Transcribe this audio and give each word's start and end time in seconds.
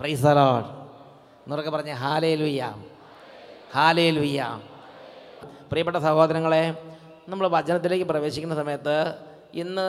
പ്രൈസറോഡ് 0.00 0.68
എന്നൊക്കെ 1.44 1.70
പറഞ്ഞ് 1.70 1.92
ഹാലേ 1.92 2.34
ലുയ്യ 2.34 2.62
ഹാലേ 3.74 4.10
ലുയ്യ 4.10 4.60
പ്രിയപ്പെട്ട 5.70 5.96
സഹോദരങ്ങളെ 5.96 6.64
നമ്മൾ 7.28 7.48
വചനത്തിലേക്ക് 7.48 8.04
പ്രവേശിക്കുന്ന 8.04 8.54
സമയത്ത് 8.54 8.96
ഇന്ന് 9.54 9.88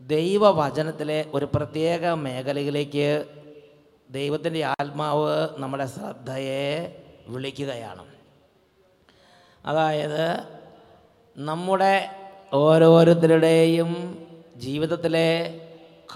ദൈവവചനത്തിലെ 0.00 1.24
ഒരു 1.34 1.46
പ്രത്യേക 1.54 2.10
മേഖലയിലേക്ക് 2.24 3.08
ദൈവത്തിന്റെ 4.10 4.64
ആത്മാവ് 4.64 5.48
നമ്മുടെ 5.58 5.86
ശ്രദ്ധയെ 5.86 6.66
വിളിക്കുകയാണ്. 7.28 8.04
അതായത് 9.66 10.24
നമ്മുടെ 11.36 11.94
ഓരോരുത്തരുടെയും 12.52 13.90
ജീവിതത്തിലെ 14.56 15.30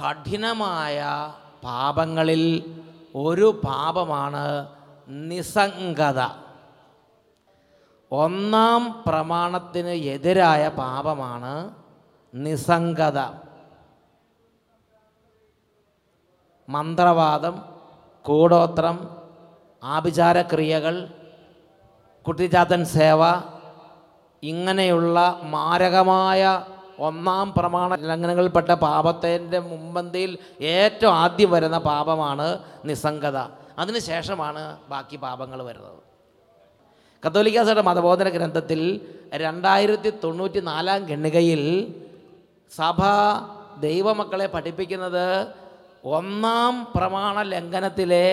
കഠിനമായ 0.00 0.98
പാപങ്ങളിൽ 1.62 2.44
ഒരു 3.22 3.48
പാപമാണ് 3.64 4.44
നിസംഗത 5.26 6.20
ഒന്നാം 8.12 8.82
പ്രമാണത്തിന് 9.06 9.94
എതിരായ 10.06 10.62
പാപമാണ് 10.76 11.54
നിസംഗത 12.34 13.18
മന്ത്രവാദം 16.68 17.54
കൂടോത്രം 18.24 18.96
ആഭിചാരക്രിയകൾ 19.82 20.96
കുട്ടിജാതൻ 22.26 22.82
സേവ 22.88 23.22
ഇങ്ങനെയുള്ള 24.42 25.18
മാരകമായ 25.44 26.42
ഒന്നാം 26.98 27.54
പ്രമാണ 27.54 27.94
ലംഘനങ്ങളിൽപ്പെട്ട 27.94 28.70
പാപത്തിന്റെ 28.70 29.58
മുമ്പന്തിയിൽ 29.58 30.38
ഏറ്റവും 30.60 31.14
ആദ്യം 31.14 31.50
വരുന്ന 31.50 31.78
പാപമാണ് 31.78 32.60
നിസ്സംഗത. 32.84 33.38
അതിനുശേഷമാണ് 33.78 34.76
ബാക്കി 34.88 35.16
പാപങ്ങൾ 35.16 35.62
വരുന്നത്. 35.62 35.98
കത്തോലിക്ക 37.22 37.58
സഭയുടെ 37.62 37.82
മതബോധന 37.82 38.28
ഗ്രന്ഥത്തിൽ 38.28 39.00
രണ്ടായിരത്തി 39.34 40.10
തൊണ്ണൂറ്റി 40.24 40.60
നാലാം 40.60 41.08
ഖണ്ഡികയിൽ 41.10 41.62
സഭ 42.72 43.00
ദൈവമക്കളെ 43.80 44.46
പഠിപ്പിക്കുന്നത് 44.46 45.54
ഒന്നാം 46.04 46.86
പ്രമാണ 46.96 47.42
ലംഘനത്തിലെ 47.42 48.26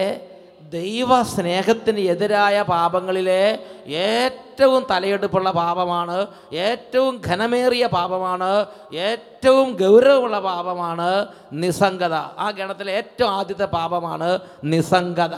ദൈവ 0.62 1.24
സ്നേഹത്തിന് 1.24 2.00
എതിരായ 2.00 2.62
പാപങ്ങളിലെ 2.62 3.60
ഏറ്റവും 3.88 4.86
തലയെടുപ്പുള്ള 4.92 5.52
പാപമാണ് 5.52 6.28
ഏറ്റവും 6.52 7.22
ഘനമേറിയ 7.28 7.88
പാപമാണ് 7.88 8.66
ഏറ്റവും 8.92 9.76
ഗൗരവമുള്ള 9.76 10.40
പാപമാണ് 10.40 11.28
നിസ്സംഗത. 11.54 12.14
ആ 12.14 12.52
ഗണത്തിലെ 12.52 12.92
ഏറ്റവും 12.92 13.30
ആദ്യത്തെ 13.30 13.66
പാപമാണ് 13.66 14.40
നിസ്സംഗത. 14.64 15.36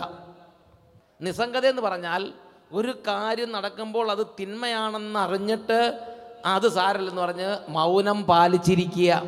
നിസ്സംഗത 1.22 1.66
എന്ന് 1.66 1.81
പറഞ്ഞാൽ 1.81 2.33
ഒരു 2.73 2.91
കാര്യം 3.08 3.52
നടക്കുമ്പോൾ 3.52 4.11
അത് 4.11 4.28
തിന്മയാണെന്ന് 4.39 5.19
അറിഞ്ഞിട്ട് 5.19 6.02
അത് 6.45 6.67
സാരല്ലെന്ന് 6.67 7.22
പറഞ്ഞ് 7.22 7.58
മൗനം 7.69 8.23
പാലിച്ചിരിക്കുക. 8.23 9.23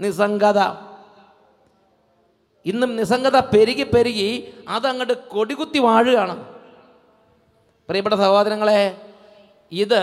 നിസ്സംഗത. 0.00 0.83
ഇന്നും 2.66 2.90
നിസ്സംഗത 2.96 3.38
പെരുകി 3.54 3.84
പെരുകി 3.94 4.28
അതങ്ങോട്ട് 4.68 5.14
കൊടികുത്തി 5.28 5.78
വാഴുകയാണ്. 5.78 6.36
പ്രിയപ്പെട്ട 7.88 8.16
സഹോദരങ്ങളെ 8.16 8.80
ഇത് 9.72 10.00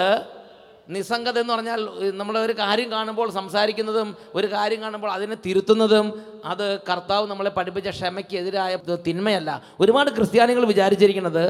നിസ്സംഗത 0.89 1.38
എന്ന് 1.39 1.54
പറഞ്ഞാൽ 1.54 1.82
നമ്മൾ 2.20 2.36
ഒരു 2.38 2.54
കാര്യം 2.54 2.89
കാണുമ്പോൾ 2.92 3.28
സംസാരിക്കുന്നതും 3.32 4.08
ഒരു 4.36 4.48
കാര്യം 4.54 4.82
കാണുമ്പോൾ 4.82 5.12
അതിനെ 5.12 5.36
തിരുത്തുന്നതും 5.45 6.08
അത് 6.45 6.66
കർത്താവ് 6.89 7.26
നമ്മളെ 7.28 7.52
പഠിപ്പിച്ച 7.58 7.89
ക്ഷമയ്ക്കെതിരായ 7.89 8.80
തിന്മയല്ല. 9.08 9.62
ഒരുപാട് 9.80 10.09
ക്രിസ്ത്യാനികൾ 10.17 10.66
വിചാരിച്ചിരിക്കുന്നത് 10.66 11.45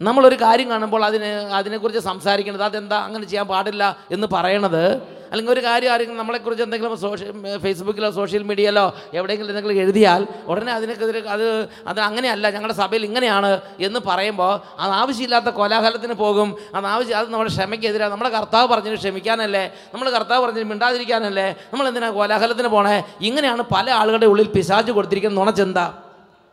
നമ്മളൊരു 0.00 0.36
കാര്യം 0.42 0.70
കാണുമ്പോൾ 0.70 1.04
അതിന് 1.04 1.28
അതിനെക്കുറിച്ച് 1.58 2.00
സംസാരിക്കുന്നത് 2.00 2.64
അതെന്താ 2.64 2.96
അങ്ങനെ 3.06 3.24
ചെയ്യാൻ 3.24 3.46
പാടില്ല 3.48 3.84
എന്ന് 4.10 4.26
പറയണത് 4.32 4.82
അല്ലെങ്കിൽ 5.30 5.52
ഒരു 5.52 5.62
കാര്യം 5.66 5.92
ആരെങ്കിലും 5.92 6.18
നമ്മളെക്കുറിച്ച് 6.18 6.64
എന്തെങ്കിലും 6.64 6.92
സോഷ്യൽ 6.96 7.30
ഫേസ്ബുക്കിലോ 7.62 8.10
സോഷ്യൽ 8.10 8.42
മീഡിയയിലോ 8.42 8.84
എവിടെയെങ്കിലും 9.18 9.50
എന്തെങ്കിലും 9.50 9.80
എഴുതിയാൽ 9.84 10.26
ഉടനെ 10.50 10.72
അതിനെതിരെ 10.72 11.20
അത് 11.36 11.44
അത് 11.86 12.00
അങ്ങനെയല്ല 12.00 12.50
ഞങ്ങളുടെ 12.50 12.76
സഭയിൽ 12.82 13.04
ഇങ്ങനെയാണ് 13.04 13.50
എന്ന് 13.80 14.00
പറയുമ്പോൾ 14.08 14.52
അത് 14.82 14.92
ആവശ്യമില്ലാത്ത 15.00 15.48
കോലാഹലത്തിന് 15.58 16.14
പോകും. 16.14 16.48
അത് 16.76 16.86
ആവശ്യം 16.94 17.18
അത് 17.18 17.28
നമ്മുടെ 17.32 17.52
ക്ഷമയ്ക്കെതിരാണ് 17.56 18.12
നമ്മുടെ 18.12 18.30
കർത്താവ് 18.30 18.68
പറഞ്ഞതിന് 18.72 19.00
ക്ഷമിക്കാനല്ലേ? 19.02 19.64
നമ്മൾ 19.94 20.06
കർത്താവ് 20.10 20.40
പറഞ്ഞതിന് 20.44 20.70
മിണ്ടാതിരിക്കാനല്ലേ? 20.72 21.48
നമ്മൾ 21.72 21.88
എന്തിനാ 21.88 22.10
കോലാഹലത്തിന് 22.10 22.68
പോണേ? 22.68 22.96
ഇങ്ങനെയാണ് 23.20 23.62
പല 23.74 23.86
ആളുകളുടെ 23.90 24.26
ഉള്ളിൽ 24.26 24.48
പിശാച് 24.56 24.90
കൊടുത്തിരിക്കുന്ന 24.90 25.40
നുണച്ചെന്ത 25.40 25.78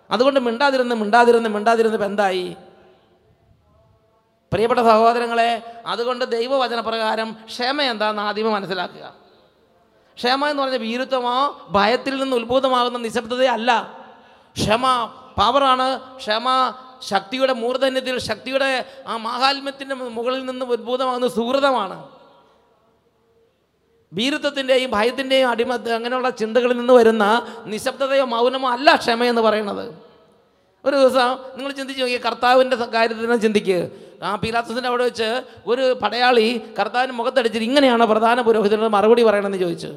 അതുകൊണ്ട് 0.09 0.39
മിണ്ടാതിരുന്ന് 0.39 0.95
മിണ്ടാതിരുന്ന് 0.95 1.49
മിണ്ടാതിരുന്ന് 1.49 1.97
ഇപ്പം 1.99 2.11
എന്തായി? 2.11 2.45
പ്രിയപ്പെട്ട 4.53 4.81
സഹോദരങ്ങളെ 4.81 5.81
അതുകൊണ്ട് 5.85 6.25
ദൈവവചനപ്രകാരം 6.25 7.35
ക്ഷമ 7.45 7.81
എന്താണെന്ന് 7.81 8.21
ആദ്യമേ 8.21 8.49
മനസ്സിലാക്കുക. 8.49 9.15
ക്ഷമ 10.17 10.47
എന്ന് 10.47 10.63
പറഞ്ഞ 10.63 10.75
വീരുത്വമോ 10.75 11.67
ഭയത്തിൽ 11.69 12.23
നിന്ന് 12.23 12.35
ഉത്ഭൂതമാകുന്ന 12.35 12.97
നിശബ്ദതയല്ല 12.99 13.99
ക്ഷമ 14.57 14.85
പവറാണ്. 15.37 15.99
ക്ഷമ 16.17 16.73
ശക്തിയുടെ 17.01 17.53
മൂർധന്യത്തിൽ 17.53 18.19
ശക്തിയുടെ 18.19 18.85
ആ 19.07 19.17
മാഹാത്മ്യത്തിന്റെ 19.17 19.95
മുകളിൽ 19.95 20.45
നിന്ന് 20.45 20.65
ഉത്ഭൂതമാകുന്ന 20.65 21.27
സുഹൃതമാണ്. 21.27 22.09
ഭീരുത്വത്തിന്റെയും 24.13 24.91
ഭയത്തിന്റെയും 24.91 25.49
അടിമ 25.49 25.73
അങ്ങനെയുള്ള 25.75 26.29
ചിന്തകളിൽ 26.29 26.77
നിന്ന് 26.77 26.93
വരുന്ന 26.93 27.25
നിശബ്ദതയോ 27.65 28.25
മൗനമോ 28.25 28.71
അല്ല 28.71 28.95
ക്ഷമയെന്ന് 28.95 29.41
പറയുന്നത്. 29.41 29.93
ഒരു 30.85 30.95
ദിവസം 30.95 31.29
നിങ്ങൾ 31.55 31.71
ചിന്തിച്ച് 31.71 32.01
നോക്കിയാൽ 32.01 32.21
കർത്താവിന്റെ 32.21 32.75
കാര്യത്തിൽ 32.75 33.23
തന്നെ 33.23 33.37
ചിന്തിക്കുക 33.37 34.02
ആ 34.23 34.35
പീലാത്തസിന്റെ 34.35 34.87
അവിടെ 34.87 35.03
വെച്ച് 35.03 35.41
ഒരു 35.67 35.93
പടയാളി 36.03 36.61
കർത്താവിന് 36.79 37.11
മുഖത്തടിച്ചിട്ട് 37.11 37.65
ഇങ്ങനെയാണ് 37.65 38.05
പ്രധാന 38.05 38.41
പുരോഹിതനോട് 38.41 38.93
മറുപടി 38.93 39.23
പറയണമെന്ന് 39.23 39.57
ചോദിച്ചു. 39.57 39.95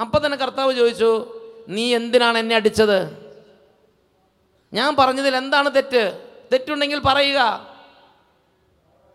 അപ്പം 0.00 0.26
തന്നെ 0.26 0.38
കർത്താവ് 0.38 0.74
ചോദിച്ചു 0.74 1.40
നീ 1.68 1.94
എന്തിനാണ് 1.94 2.38
എന്നെ 2.38 2.56
അടിച്ചത്? 2.56 3.24
ഞാൻ 4.72 4.96
പറഞ്ഞതിൽ 4.96 5.36
എന്താണ് 5.36 5.74
തെറ്റ്? 5.74 6.20
തെറ്റുണ്ടെങ്കിൽ 6.52 6.98
പറയുക. 6.98 7.70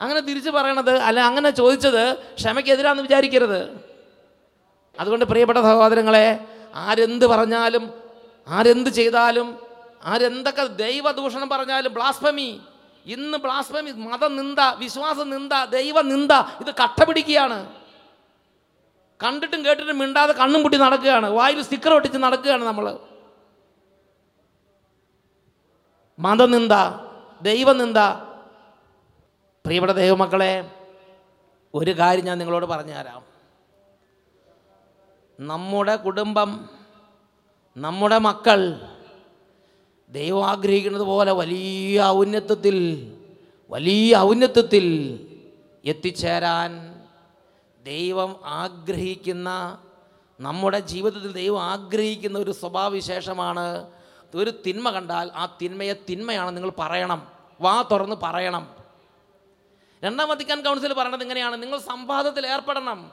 അങ്ങനെ 0.02 0.20
തിരിച്ചു 0.20 0.50
പറയണത് 0.50 0.98
അല്ല 0.98 1.20
അങ്ങനെ 1.20 1.50
ചോദിച്ചത് 1.50 2.16
ക്ഷമയ്ക്കെതിരാന്ന് 2.16 3.04
വിചാരിക്കരുത്. 3.04 3.90
അതുകൊണ്ട് 5.00 5.26
പ്രിയപ്പെട്ട 5.26 5.60
സഹോദരങ്ങളെ 5.60 6.40
ആരെന്ത് 6.76 7.26
പറഞ്ഞാലും 7.26 7.94
ആരെന്ത് 8.48 8.90
ചെയ്താലും 8.90 9.60
ആരെന്തൊക്കെ 10.04 10.64
ദൈവദൂഷണം 10.64 11.50
പറഞ്ഞാലും 11.50 11.94
ബ്ലാസ്ഫമി 11.94 12.62
ഇന്ന് 13.12 13.38
ബ്ലാസ്ഫമി 13.46 13.92
മതനിന്ദ 14.08 14.62
വിശ്വാസ 14.78 15.20
നിന്ദ 15.34 15.54
ദൈവ 15.78 16.02
നിന്ദ 16.14 16.34
ഇത് 16.62 16.72
കട്ടപിടിക്കുകയാണ് 16.82 17.60
കണ്ടിട്ടും 19.20 19.62
കേട്ടിട്ടും 19.66 19.98
മിണ്ടാതെ 20.00 20.34
കണ്ണും 20.34 20.62
പൊട്ടി 20.64 20.78
നടക്കുകയാണ്. 20.78 21.28
വായിൽ 21.38 21.62
സ്റ്റിക്കർ 21.68 21.94
ഒട്ടിച്ച് 21.94 22.20
നടക്കുകയാണ് 22.26 22.64
നമ്മൾ 22.70 22.86
മതനിന്ദ 26.20 26.74
ദൈവനിന്ദ 27.42 28.00
പ്രിയപ്പെട്ട 29.66 29.94
ദൈവമക്കളെ 30.04 30.54
ഒരു 31.74 31.92
കാര്യം 32.00 32.26
ഞാൻ 32.26 32.38
നിങ്ങളോട് 32.42 32.66
പറഞ്ഞു 32.66 32.94
തരാം. 32.94 33.22
നമ്മുടെ 35.40 35.96
കുടുംബം 36.06 36.50
നമ്മുടെ 37.78 38.18
മക്കൾ 38.28 38.60
ദൈവം 40.10 40.48
ആഗ്രഹിക്കുന്നത് 40.48 41.04
പോലെ 41.04 41.32
വലിയ 41.32 42.02
ഔന്നത്വത്തിൽ 42.04 43.08
വലിയ 43.70 44.18
ഔന്നത്വത്തിൽ 44.18 45.28
എത്തിച്ചേരാൻ 45.86 47.02
ദൈവം 47.84 48.40
ആഗ്രഹിക്കുന്ന 48.46 49.80
നമ്മുടെ 50.40 50.80
ജീവിതത്തിൽ 50.80 51.32
ദൈവം 51.32 51.64
ആഗ്രഹിക്കുന്ന 51.64 52.40
ഒരു 52.40 52.52
സ്വഭാവവിശേഷമാണ്. 52.52 53.92
ഒരു 54.36 54.54
തിന്മ 54.68 54.90
കണ്ടാൽ 54.90 55.32
ആ 55.36 55.58
തിന്മയെ 55.62 55.94
തിന്മയാണ് 55.94 56.56
നിങ്ങൾ 56.58 56.72
പറയണം. 56.80 57.28
വാ 57.62 57.82
തുറന്ന് 57.82 58.16
പറയണം. 58.24 58.70
രണ്ടാം 60.04 60.30
വത്തിക്കാൻ 60.30 60.62
കൗൺസിൽ 60.62 60.94
പറയണത് 60.94 61.22
ഇങ്ങനെയാണ്. 61.22 61.64
നിങ്ങൾ 61.64 61.80
സംവാദത്തിൽ 61.80 62.48
ഏർപ്പെടണം. 62.48 63.12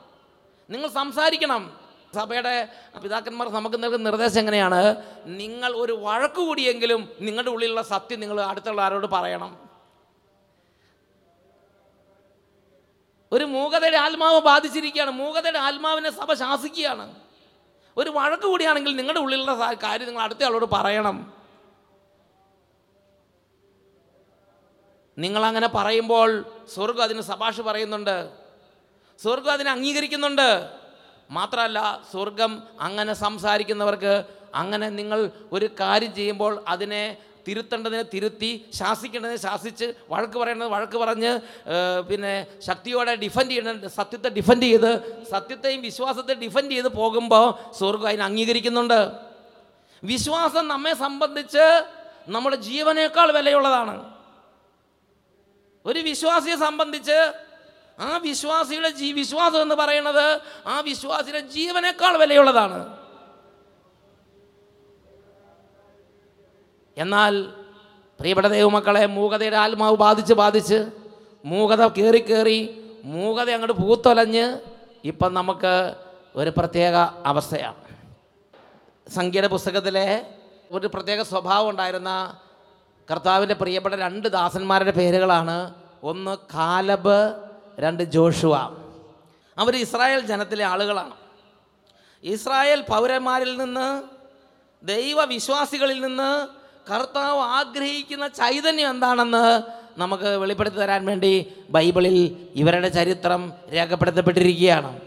നിങ്ങൾ 0.71 0.89
സംസാരിക്കണം. 0.89 1.86
സഭയുടെ 2.15 2.69
പിതാക്കന്മാർ 3.03 3.49
നമുക്ക് 3.49 3.83
നൽകുന്ന 3.83 4.11
നിർദ്ദേശം 4.11 4.39
എങ്ങനെയാണ്? 4.39 5.03
നിങ്ങൾ 5.25 5.73
ഒരു 5.77 5.93
വഴക്ക് 5.93 6.35
കൂടിയെങ്കിലും 6.35 7.13
നിങ്ങളുടെ 7.21 7.51
ഉള്ളിലുള്ള 7.51 7.83
സത്യം 7.83 8.21
നിങ്ങൾ 8.21 8.41
അടുത്തുള്ള 8.41 8.83
ആരോട് 8.83 9.07
പറയണം. 9.07 9.69
ഒരു 13.33 13.45
മൂകതയുടെ 13.45 13.97
ആത്മാവ് 13.97 14.41
ബാധിച്ചിരിക്കുകയാണ്. 14.41 15.11
മൂകതയുടെ 15.11 15.59
ആത്മാവിനെ 15.59 16.11
സഭ 16.11 16.33
ശാസിക്കുകയാണ്. 16.33 17.15
ഒരു 17.97 18.11
വഴക്ക് 18.11 18.43
കൂടിയാണെങ്കിൽ 18.43 18.97
നിങ്ങളുടെ 18.97 19.21
ഉള്ളിലുള്ള 19.21 19.75
കാര്യം 19.83 20.07
നിങ്ങൾ 20.07 20.23
അടുത്ത 20.23 20.45
ആളോട് 20.45 20.65
പറയണം. 20.73 21.33
നിങ്ങളങ്ങനെ 25.19 25.69
പറയുമ്പോൾ 25.69 26.45
സ്വർഗം 26.75 27.03
അതിന് 27.03 27.21
സഭാഷ് 27.21 27.61
പറയുന്നുണ്ട്. 27.61 28.31
സ്വർഗം 29.23 29.53
അതിനെ 29.53 29.71
അംഗീകരിക്കുന്നുണ്ട്. 29.71 30.76
മാത്രമല്ല 31.31 31.79
സ്വർഗം 32.13 32.63
അങ്ങനെ 32.81 33.13
സംസാരിക്കുന്നവർക്ക് 33.13 34.25
അങ്ങനെ 34.55 34.89
നിങ്ങൾ 34.91 35.31
ഒരു 35.53 35.71
കാര്യം 35.81 36.15
ചെയ്യുമ്പോൾ 36.15 36.65
അതിനെ 36.69 37.19
തിരുത്തേണ്ടതിനെ 37.47 38.03
തിരുത്തി 38.03 38.67
ശാസിക്കേണ്ടതിനെ 38.75 39.37
ശാസിച്ച് 39.37 39.95
വഴക്ക് 40.09 40.39
പറയേണ്ടത് 40.39 40.69
വഴക്ക് 40.69 40.99
പറഞ്ഞ് 40.99 41.41
പിന്നെ 42.09 42.47
ശക്തിയോടെ 42.67 43.15
ഡിഫെൻഡ് 43.15 43.51
ചെയ്യേണ്ട 43.51 43.85
സത്യത്തെ 43.85 44.29
ഡിഫെൻഡ് 44.29 44.63
ചെയ്ത് 44.63 45.25
സത്യത്തെയും 45.31 45.83
വിശ്വാസത്തെ 45.83 46.35
ഡിഫെൻഡ് 46.35 46.71
ചെയ്ത് 46.71 46.89
പോകുമ്പോൾ 46.89 47.75
സ്വർഗം 47.79 48.09
അതിനെ 48.09 48.25
അംഗീകരിക്കുന്നുണ്ട്. 48.25 49.01
വിശ്വാസം 50.03 50.69
നമ്മെ 50.69 50.95
സംബന്ധിച്ച് 50.95 51.65
നമ്മുടെ 52.29 52.57
ജീവനേക്കാൾ 52.57 53.33
വിലയുള്ളതാണ്. 53.33 53.97
ഒരു 55.85 55.99
വിശ്വാസിയെ 55.99 56.57
സംബന്ധിച്ച് 56.57 57.19
ആ 57.99 58.17
വിശ്വാസിയുടെ 58.17 58.91
ജീ 58.91 59.13
വിശ്വാസം 59.13 59.63
എന്ന് 59.63 59.75
പറയുന്നത് 59.75 60.41
ആ 60.67 60.81
വിശ്വാസിയുടെ 60.81 61.41
ജീവനേക്കാൾ 61.41 62.17
വിലയുള്ളതാണ്. 62.17 62.99
എന്നാൽ 66.97 67.53
പ്രിയപ്പെട്ട 68.21 68.49
ദൈവമക്കളെ 68.49 69.07
മൂകതയുടെ 69.07 69.57
ആത്മാവ് 69.57 69.97
ബാധിച്ച് 69.97 70.35
ബാധിച്ച് 70.35 70.91
മൂകത 71.45 71.87
കയറി 71.87 72.19
കയറി 72.19 72.61
മൂകത 73.05 73.51
അങ്ങോട്ട് 73.51 73.83
പൂത്തൊലഞ്ഞ് 73.83 74.61
ഇപ്പം 75.05 75.35
നമുക്ക് 75.35 75.95
ഒരു 76.37 76.51
പ്രത്യേക 76.51 76.95
അവസ്ഥയാണ്. 77.25 77.81
സംഗീത 79.15 79.47
പുസ്തകത്തിലെ 79.47 80.27
ഒരു 80.71 80.87
പ്രത്യേക 80.87 81.23
സ്വഭാവം 81.23 81.69
ഉണ്ടായിരുന്ന 81.69 82.39
കർത്താവിന്റെ 83.11 83.55
പ്രിയപ്പെട്ട 83.55 83.95
രണ്ട് 83.95 84.29
ദാസന്മാരുടെ 84.29 84.91
പേരുകളാണ് 84.91 85.75
ഒന്ന് 86.03 86.37
കാലബ് 86.55 87.47
രണ്ട് 87.79 88.03
ജോഷുവ. 88.03 88.57
അവർ 89.59 89.77
ഇസ്രായേൽ 89.77 90.21
ജനത്തിലെ 90.21 90.65
ആളുകളാണ്. 90.65 91.15
ഇസ്രായേൽ 92.25 92.81
പൗരന്മാരിൽ 92.81 93.57
നിന്ന് 93.57 94.03
ദൈവവിശ്വാസികളിൽ 94.87 96.01
നിന്ന് 96.01 96.49
കർത്താവ് 96.93 97.41
ആഗ്രഹിക്കുന്ന 97.41 98.29
ചൈതന്യം 98.29 98.91
എന്താണെന്ന് 98.91 99.63
നമുക്ക് 100.01 100.25
വെളിപ്പെടുത്തി 100.25 100.77
തരാൻ 100.77 101.05
വേണ്ടി 101.05 101.53
ബൈബിളിൽ 101.71 102.49
ഇവരുടെ 102.55 102.89
ചരിത്രം 102.89 103.53
രേഖപ്പെടുത്തപ്പെട്ടിരിക്കുകയാണ്. 103.73 105.01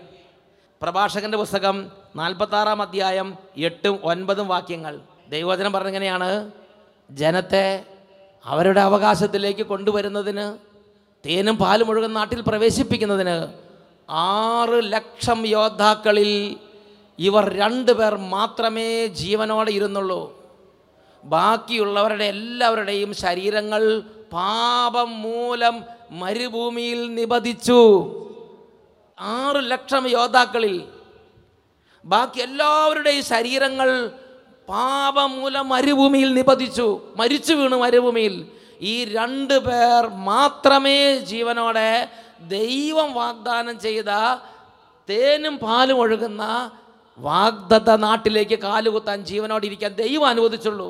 പ്രഭാഷകന്റെ 0.81 1.37
പുസ്തകം 1.37 1.91
നാൽപ്പത്താറാം 2.15 2.81
അധ്യായം 2.81 3.37
എട്ടും 3.57 3.99
ഒൻപതും 4.03 4.47
വാക്യങ്ങൾ. 4.47 4.99
ദൈവവചനം 5.29 5.71
പറഞ്ഞിങ്ങനെയാണ്? 5.71 6.51
ജനത്തെ 7.11 7.85
അവരുടെ 8.45 8.81
അവകാശത്തിലേക്ക് 8.81 9.65
കൊണ്ടുവരുന്നതിന് 9.65 10.68
തേനും 11.25 11.57
പാലും 11.57 11.87
മുഴുവൻ 11.87 12.13
നാട്ടിൽ 12.13 12.41
പ്രവേശിപ്പിക്കുന്നതിന് 12.41 13.47
ആറ് 14.09 14.93
ലക്ഷം 14.93 15.47
യോദ്ധാക്കളിൽ 15.47 16.57
ഇവർ 17.19 17.53
രണ്ടു 17.53 17.91
പേർ 17.91 18.15
മാത്രമേ 18.15 19.07
ജീവനോടെ 19.07 19.71
ഇരുന്നുള്ളൂ. 19.71 20.21
ബാക്കിയുള്ളവരുടെ 21.23 22.23
എല്ലാവരുടെയും 22.23 23.13
ശരീരങ്ങൾ 23.13 23.99
പാപം 24.33 25.21
മൂലം 25.21 25.83
മരുഭൂമിയിൽ 26.11 27.15
നിബദിച്ചു 27.15 27.81
ആറ് 29.17 29.71
ലക്ഷം 29.71 30.09
യോദ്ധാക്കളിൽ 30.09 30.87
ബാക്കി 32.05 32.39
എല്ലാവരുടെയും 32.39 33.23
ശരീരങ്ങൾ 33.23 34.11
പാപം 34.69 35.31
മൂലം 35.31 35.69
മരുഭൂമിയിൽ 35.69 36.33
നിബദിച്ചു 36.33 37.01
മരിച്ചു 37.15 37.53
വീണു 37.53 37.75
മരുഭൂമിയിൽ. 37.75 38.58
ഈ 38.79 39.05
രണ്ട് 39.05 39.59
പേർ 39.59 40.07
മാത്രമേ 40.07 41.19
ജീവനോടെ 41.31 41.89
ദൈവം 42.39 43.13
വാഗ്ദാനം 43.13 43.79
ചെയ്ത 43.79 44.11
തേനും 45.09 45.57
പാലും 45.57 45.97
ഒഴുകുന്ന 45.97 46.43
വാഗ്ദത്ത 47.19 47.89
നാട്ടിലേക്ക് 47.97 48.57
കാലുകുത്താൻ 48.59 49.25
ജീവനോടെ 49.25 49.65
ഇരിക്കാൻ 49.65 49.91
ദൈവം 49.93 50.25
അനുവദിച്ചുള്ളൂ. 50.25 50.89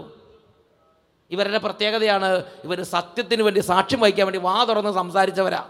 ഇവരുടെ 1.32 1.58
പ്രത്യേകതയാണ് 1.58 2.30
ഇവർ 2.66 2.84
സത്യത്തിന് 2.84 3.42
വേണ്ടി 3.42 3.60
സാക്ഷ്യം 3.60 4.00
വഹിക്കാൻ 4.00 4.26
വേണ്ടി 4.28 4.40
വാ 4.40 4.64
തുറന്ന് 4.64 4.94
സംസാരിച്ചവരാ. 4.94 5.62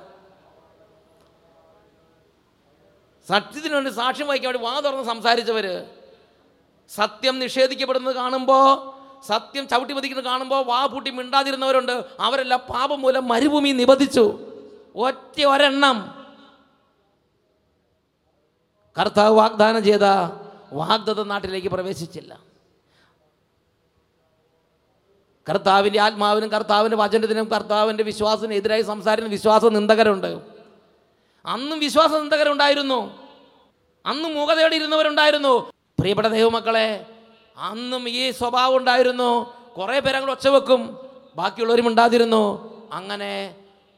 സത്യത്തിന് 3.27 3.73
വേണ്ടി 3.73 3.91
സാക്ഷ്യം 3.91 4.27
വഹിക്കാൻ 4.27 4.49
വേണ്ടി 4.51 4.63
വാ 4.67 4.79
തുറന്ന് 4.79 5.03
സംസാരിച്ചവർ 5.03 5.67
സത്യം 6.89 7.39
നിഷേധിക്കപ്പെടുന്നത് 7.39 8.15
കാണുമ്പോൾ 8.15 8.98
സത്യം 9.27 9.67
ചവിട്ടി 9.67 9.93
മതിക്കുന്നത് 9.93 10.25
കാണുമ്പോൾ 10.25 10.65
വാ 10.65 10.85
പൂട്ടി 10.85 11.11
മിണ്ടാതിരുന്നവരുണ്ട്. 11.11 12.05
അവരെല്ലാം 12.19 12.59
പാപം 12.59 13.01
മൂലം 13.01 13.27
മരുഭൂമി 13.27 13.71
നിബന്ധിച്ചു. 13.71 14.39
ഒറ്റ 14.95 15.41
ഒരെണ്ണം. 15.41 16.25
കർത്താവ് 18.99 19.35
വാഗ്ദാനം 19.35 19.83
ചെയ്ത 19.83 20.03
വാഗ്ദത്ത 20.71 21.19
നാട്ടിലേക്ക് 21.19 21.67
പ്രവേശിച്ചില്ല. 21.67 22.39
കർത്താവിന്റെ 25.49 25.99
ആത്മാവിനും 25.99 26.49
കർത്താവിന്റെ 26.49 26.97
വചനത്തിനും 26.97 27.45
കർത്താവിന്റെ 27.45 28.03
വിശ്വാസത്തിനും 28.03 28.53
എതിരായി 28.53 28.81
സംസാരിക്കുന്ന 28.81 29.35
വിശ്വാസ 29.35 29.65
നിന്ദകരുണ്ട്. 29.65 30.41
അന്നും 31.45 31.79
വിശ്വാസ 31.79 32.09
നിന്ദകരുണ്ടായിരുന്നു. 32.09 33.29
അന്നും 34.05 34.35
മൂകതയോടെ 34.35 34.75
ഇരുന്നവരുണ്ടായിരുന്നു 34.75 35.71
പ്രിയപ്പെട്ട 35.99 36.27
ദൈവമക്കളെ 36.27 37.08
അന്നും 37.59 38.09
ഈ 38.09 38.31
സ്വഭാവം 38.31 38.77
ഉണ്ടായിരുന്നു. 38.77 39.53
കുറേ 39.77 39.99
പേരങ്ങൾ 39.99 40.31
ഒച്ച 40.31 40.47
വെക്കും. 40.47 40.97
ബാക്കിയുള്ളവരും 41.35 41.87
ഉണ്ടാതിരുന്നു 41.87 42.69
അങ്ങനെ 42.93 43.55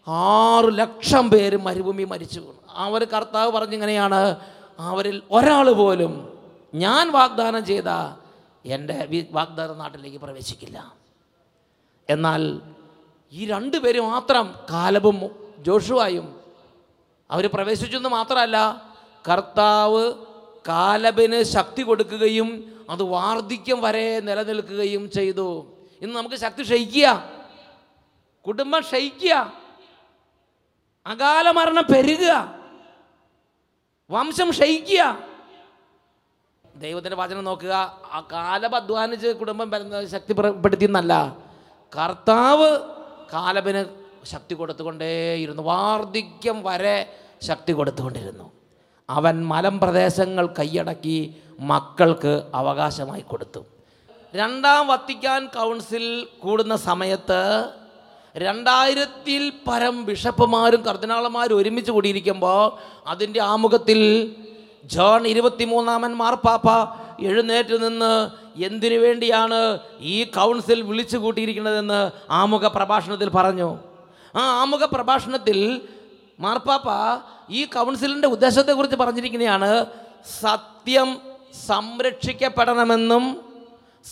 ആറ് 0.08 0.78
ലക്ഷം 0.78 1.30
പേര് 1.30 1.58
മരുഭൂമി 1.58 2.04
മരിച്ചു. 2.04 2.54
അവർ 2.69 3.04
കർത്താവ് 3.04 3.52
പറഞ്ഞിങ്ങനെയാണ്. 3.52 4.36
അവരിൽ 4.80 5.22
ഒരാൾ 5.31 5.72
പോലും 5.72 6.40
ഞാൻ 6.75 7.12
വാഗ്ദാനം 7.12 7.66
ചെയ്ത 7.66 8.18
എന്റെ 8.66 9.25
വാഗ്ദാന 9.31 9.74
നാട്ടിലേക്ക് 9.74 10.18
പ്രവേശിക്കില്ല. 10.18 10.94
എന്നാൽ 12.10 12.62
ഈ 13.31 13.46
രണ്ട് 13.46 13.78
പേര് 13.78 14.02
മാത്രം 14.02 14.56
കാലബും 14.69 15.31
ജോഷുവായും 15.60 16.40
അവർ 17.31 17.50
പ്രവേശിച്ചു 17.54 17.98
എന്ന് 17.98 18.10
മാത്രമല്ല 18.10 18.84
കർത്താവ് 19.30 20.13
കാലബിന് 20.68 21.44
ശക്തി 21.44 21.81
കൊടുക്കുകയും 21.81 22.81
അത് 22.90 23.04
വാർദ്ധക്യം 23.04 23.81
വരെ 23.81 24.19
നിലനിൽക്കുകയും 24.19 25.12
ചെയ്തു. 25.12 25.74
ഇന്ന് 26.02 26.16
നമുക്ക് 26.16 26.36
ശക്തി 26.36 26.62
ക്ഷയിക്കുക. 26.62 27.30
കുടുംബം 28.48 28.80
ക്ഷയിക്കുക. 28.80 29.54
അകാല 31.06 31.52
മരണം 31.52 31.84
പെരുകുക. 31.94 32.56
വംശം 34.12 34.50
ക്ഷയിക്കുക. 34.50 35.18
ദൈവത്തിന്റെ 36.75 37.16
വചനം 37.16 37.44
നോക്കുക. 37.44 37.74
ആ 38.12 38.28
കാലം 38.31 38.75
അധ്വാനിച്ച് 38.75 39.28
കുടുംബം 39.28 39.69
വരുന്നത് 39.69 40.08
ശക്തിപ്പെടുത്തി 40.08 40.86
എന്നല്ല 40.86 41.38
കർത്താവ് 41.98 42.80
കാലബിന് 43.34 43.86
ശക്തി 44.25 44.53
കൊടുത്തുകൊണ്ടേയിരുന്നു. 44.53 45.63
വാർദ്ധക്യം 45.63 46.63
വരെ 46.63 47.20
ശക്തി 47.41 47.74
കൊടുത്തുകൊണ്ടിരുന്നു. 47.74 48.61
അവൻ 49.15 49.36
മലമ്പ്രദേശങ്ങൾ 49.46 50.46
കൈയടക്കി 50.60 51.20
മക്കൾക്ക് 51.72 52.34
അവകാശമായി 52.56 53.22
കൊടുത്തു. 53.22 53.62
രണ്ടാം 54.36 54.84
വത്തിക്കാൻ 54.88 55.41
കൗൺസിൽ 55.46 56.06
കൂടുന്ന 56.44 56.75
സമയത്ത് 56.88 57.41
രണ്ടായിരത്തിൽ 58.36 59.41
പരം 59.68 59.96
ബിഷപ്പുമാരും 60.06 60.82
കർദിനാളന്മാരും 60.82 61.58
ഒരുമിച്ച് 61.58 61.91
കൂടിയിരിക്കുമ്പോൾ 61.91 62.62
അതിന്റെ 63.10 63.41
ആമുഖത്തിൽ 63.53 64.00
ജോൺ 64.86 65.22
ഇരുപത്തിമൂന്നാമൻ 65.27 66.12
മാർപ്പാപ്പ 66.22 66.68
എഴുന്നേറ്റ് 67.25 67.75
നിന്ന് 67.84 68.13
എന്തിനു 68.63 68.98
വേണ്ടിയാണ് 68.98 69.60
ഈ 70.13 70.18
കൗൺസിൽ 70.38 70.80
വിളിച്ചു 70.82 71.18
കൂട്ടിയിരിക്കുന്നതെന്ന് 71.18 72.00
ആമുഖ 72.39 72.68
പ്രഭാഷണത്തിൽ 72.68 73.30
പറഞ്ഞു. 73.30 73.70
ആ 74.36 74.44
ആമുഖ 74.62 74.84
പ്രഭാഷണത്തിൽ 74.86 75.60
മാർപ്പാപ്പ 76.39 76.89
ഈ 77.51 77.65
കൗൺസിലിന്റെ 77.65 78.27
ഉദ്ദേശത്തെക്കുറിച്ച് 78.27 78.98
പറഞ്ഞിരിക്കുന്നതാണ് 78.98 79.86
സത്യം 80.41 81.22
സംരക്ഷിക്കപ്പെടണമെന്നും 81.67 83.24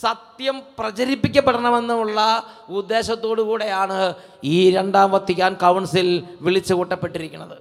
സത്യം 0.00 0.62
പ്രചരിപ്പിക്കപ്പെടണമെന്നുമുള്ള 0.78 2.20
ഉദ്ദേശത്തോടു 2.68 3.42
കൂടെയാണ് 3.42 4.14
ഈ 4.44 4.70
രണ്ടാം 4.70 5.10
വത്തിക്കാൻ 5.10 5.54
കൗൺസിൽ 5.54 6.08
വിളിച്ചു 6.40 6.74
കൂട്ടപ്പെട്ടിരിക്കുന്നത് 6.74 7.58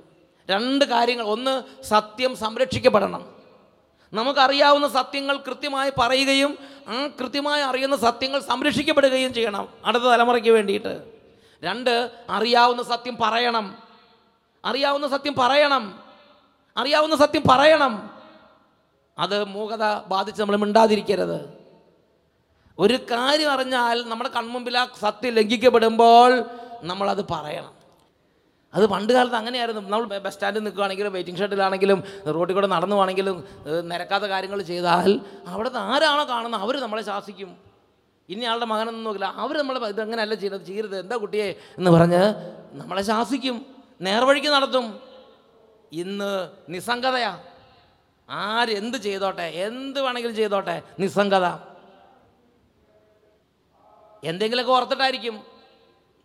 രണ്ട് 0.50 0.86
കാര്യങ്ങൾ. 0.86 1.26
ഒന്ന് 1.26 1.84
സത്യം 1.84 2.36
സംരക്ഷിക്കപ്പെടണം. 2.36 3.24
നമുക്കറിയാവുന്ന 4.14 4.88
സത്യങ്ങൾ 4.88 5.38
കൃത്യമായി 5.38 5.92
പറയുകയും 5.98 6.58
ആ 6.88 7.08
കൃത്യമായി 7.20 7.62
അറിയുന്ന 7.62 7.96
സത്യങ്ങൾ 7.96 8.40
സംരക്ഷിക്കപ്പെടുകയും 8.40 9.34
ചെയ്യണം 9.34 9.70
അടുത്ത 9.86 10.04
തലമുറയ്ക്ക് 10.04 10.50
വേണ്ടിയിട്ട്. 10.50 10.94
രണ്ട് 11.64 12.12
അറിയാവുന്ന 12.30 12.84
സത്യം 12.84 13.18
പറയണം. 13.22 13.89
അറിയാവുന്ന 14.66 15.08
സത്യം 15.08 15.36
പറയണം. 15.38 16.00
അറിയാവുന്ന 16.78 17.16
സത്യം 17.16 17.44
പറയണം. 17.50 18.10
അത് 19.20 19.44
മൂകത 19.44 20.02
ബാധിച്ച് 20.08 20.42
നമ്മൾ 20.42 20.56
മിണ്ടാതിരിക്കരുത്. 20.56 21.60
ഒരു 22.80 22.94
കാര്യം 22.94 23.52
അറിഞ്ഞാൽ 23.52 24.04
നമ്മുടെ 24.08 24.30
കൺമുമ്പിൽ 24.30 24.78
ആ 24.78 24.88
സത്യം 25.00 25.34
ലംഘിക്കപ്പെടുമ്പോൾ 25.34 26.44
നമ്മളത് 26.84 27.26
പറയണം. 27.32 27.74
അത് 28.74 28.88
പണ്ട് 28.88 29.14
കാലത്ത് 29.14 29.36
അങ്ങനെയായിരുന്നു. 29.36 29.82
നമ്മൾ 29.82 30.18
ബസ് 30.18 30.34
സ്റ്റാൻഡിൽ 30.34 30.64
നിൽക്കുകയാണെങ്കിലും 30.64 31.14
വെയിറ്റിംഗ് 31.14 31.40
ഷെഡിലാണെങ്കിലും 31.40 32.04
റോഡിൽ 32.28 32.54
കൂടെ 32.54 32.68
നടന്നു 32.68 32.96
പോകണമെങ്കിലും 32.96 33.44
നിരക്കാത്ത 33.82 34.24
കാര്യങ്ങൾ 34.24 34.62
ചെയ്താൽ 34.62 35.20
അവിടുത്തെ 35.48 35.80
ആരാണോ 35.80 36.30
കാണുന്നത് 36.30 36.62
അവർ 36.62 36.80
നമ്മളെ 36.80 37.02
ശാസിക്കും. 37.02 37.58
ഇനി 38.30 38.46
ആളുടെ 38.46 38.66
മകനൊന്നും 38.66 39.04
നോക്കില്ല. 39.04 39.26
അവർ 39.26 39.58
നമ്മളെ 39.58 39.88
ഇതങ്ങനെയല്ല 39.88 40.34
ചെയ്യുന്നത് 40.34 40.66
ചെയ്യരുത്. 40.68 41.00
എന്താ 41.00 41.16
കുട്ടിയെ 41.16 41.56
എന്ന് 41.78 41.92
പറഞ്ഞ് 41.92 42.22
നമ്മളെ 42.72 43.02
ശാസിക്കും. 43.02 43.79
നേർവഴിക്ക് 44.02 44.48
നടത്തും. 44.48 45.00
ഇന്ന് 45.92 46.50
നിസ്സംഗതയാ. 46.70 47.40
ആരെന്ത് 48.30 48.98
ചെയ്തോട്ടെ 48.98 49.42
എന്ത് 49.42 50.02
വേണമെങ്കിലും 50.02 50.36
ചെയ്തോട്ടെ 50.36 50.82
നിസ്സംഗത. 51.00 51.46
എന്തെങ്കിലുമൊക്കെ 54.24 54.72
ഓർത്തിട്ടായിരിക്കും. 54.72 55.44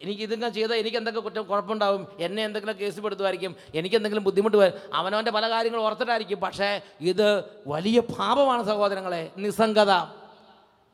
എനിക്ക് 0.02 0.23
ഇതിങ്ങനെ 0.23 0.50
ചെയ്താൽ 0.52 0.76
എനിക്ക് 0.76 0.97
എന്തൊക്കെ 0.97 1.21
കുറ്റം 1.21 1.43
കുഴപ്പമുണ്ടാവും 1.43 2.09
എന്നെ 2.21 2.45
എന്തെങ്കിലും 2.45 2.78
കേസ് 2.78 3.00
പെടുത്തുമായിരിക്കും 3.00 3.57
എനിക്ക് 3.75 3.97
എന്തെങ്കിലും 3.97 4.25
ബുദ്ധിമുട്ട് 4.25 4.57
വരും 4.57 4.75
അവനവന്റെ 4.95 5.31
പല 5.31 5.50
കാര്യങ്ങളും 5.50 5.85
ഓർത്തിട്ടായിരിക്കും. 5.85 6.40
പക്ഷേ 6.40 6.81
ഇത് 7.00 7.45
വലിയ 7.66 8.00
പാപമാണ് 8.00 8.64
സഹോദരങ്ങളെ 8.64 9.33
നിസ്സംഗത. 9.37 10.24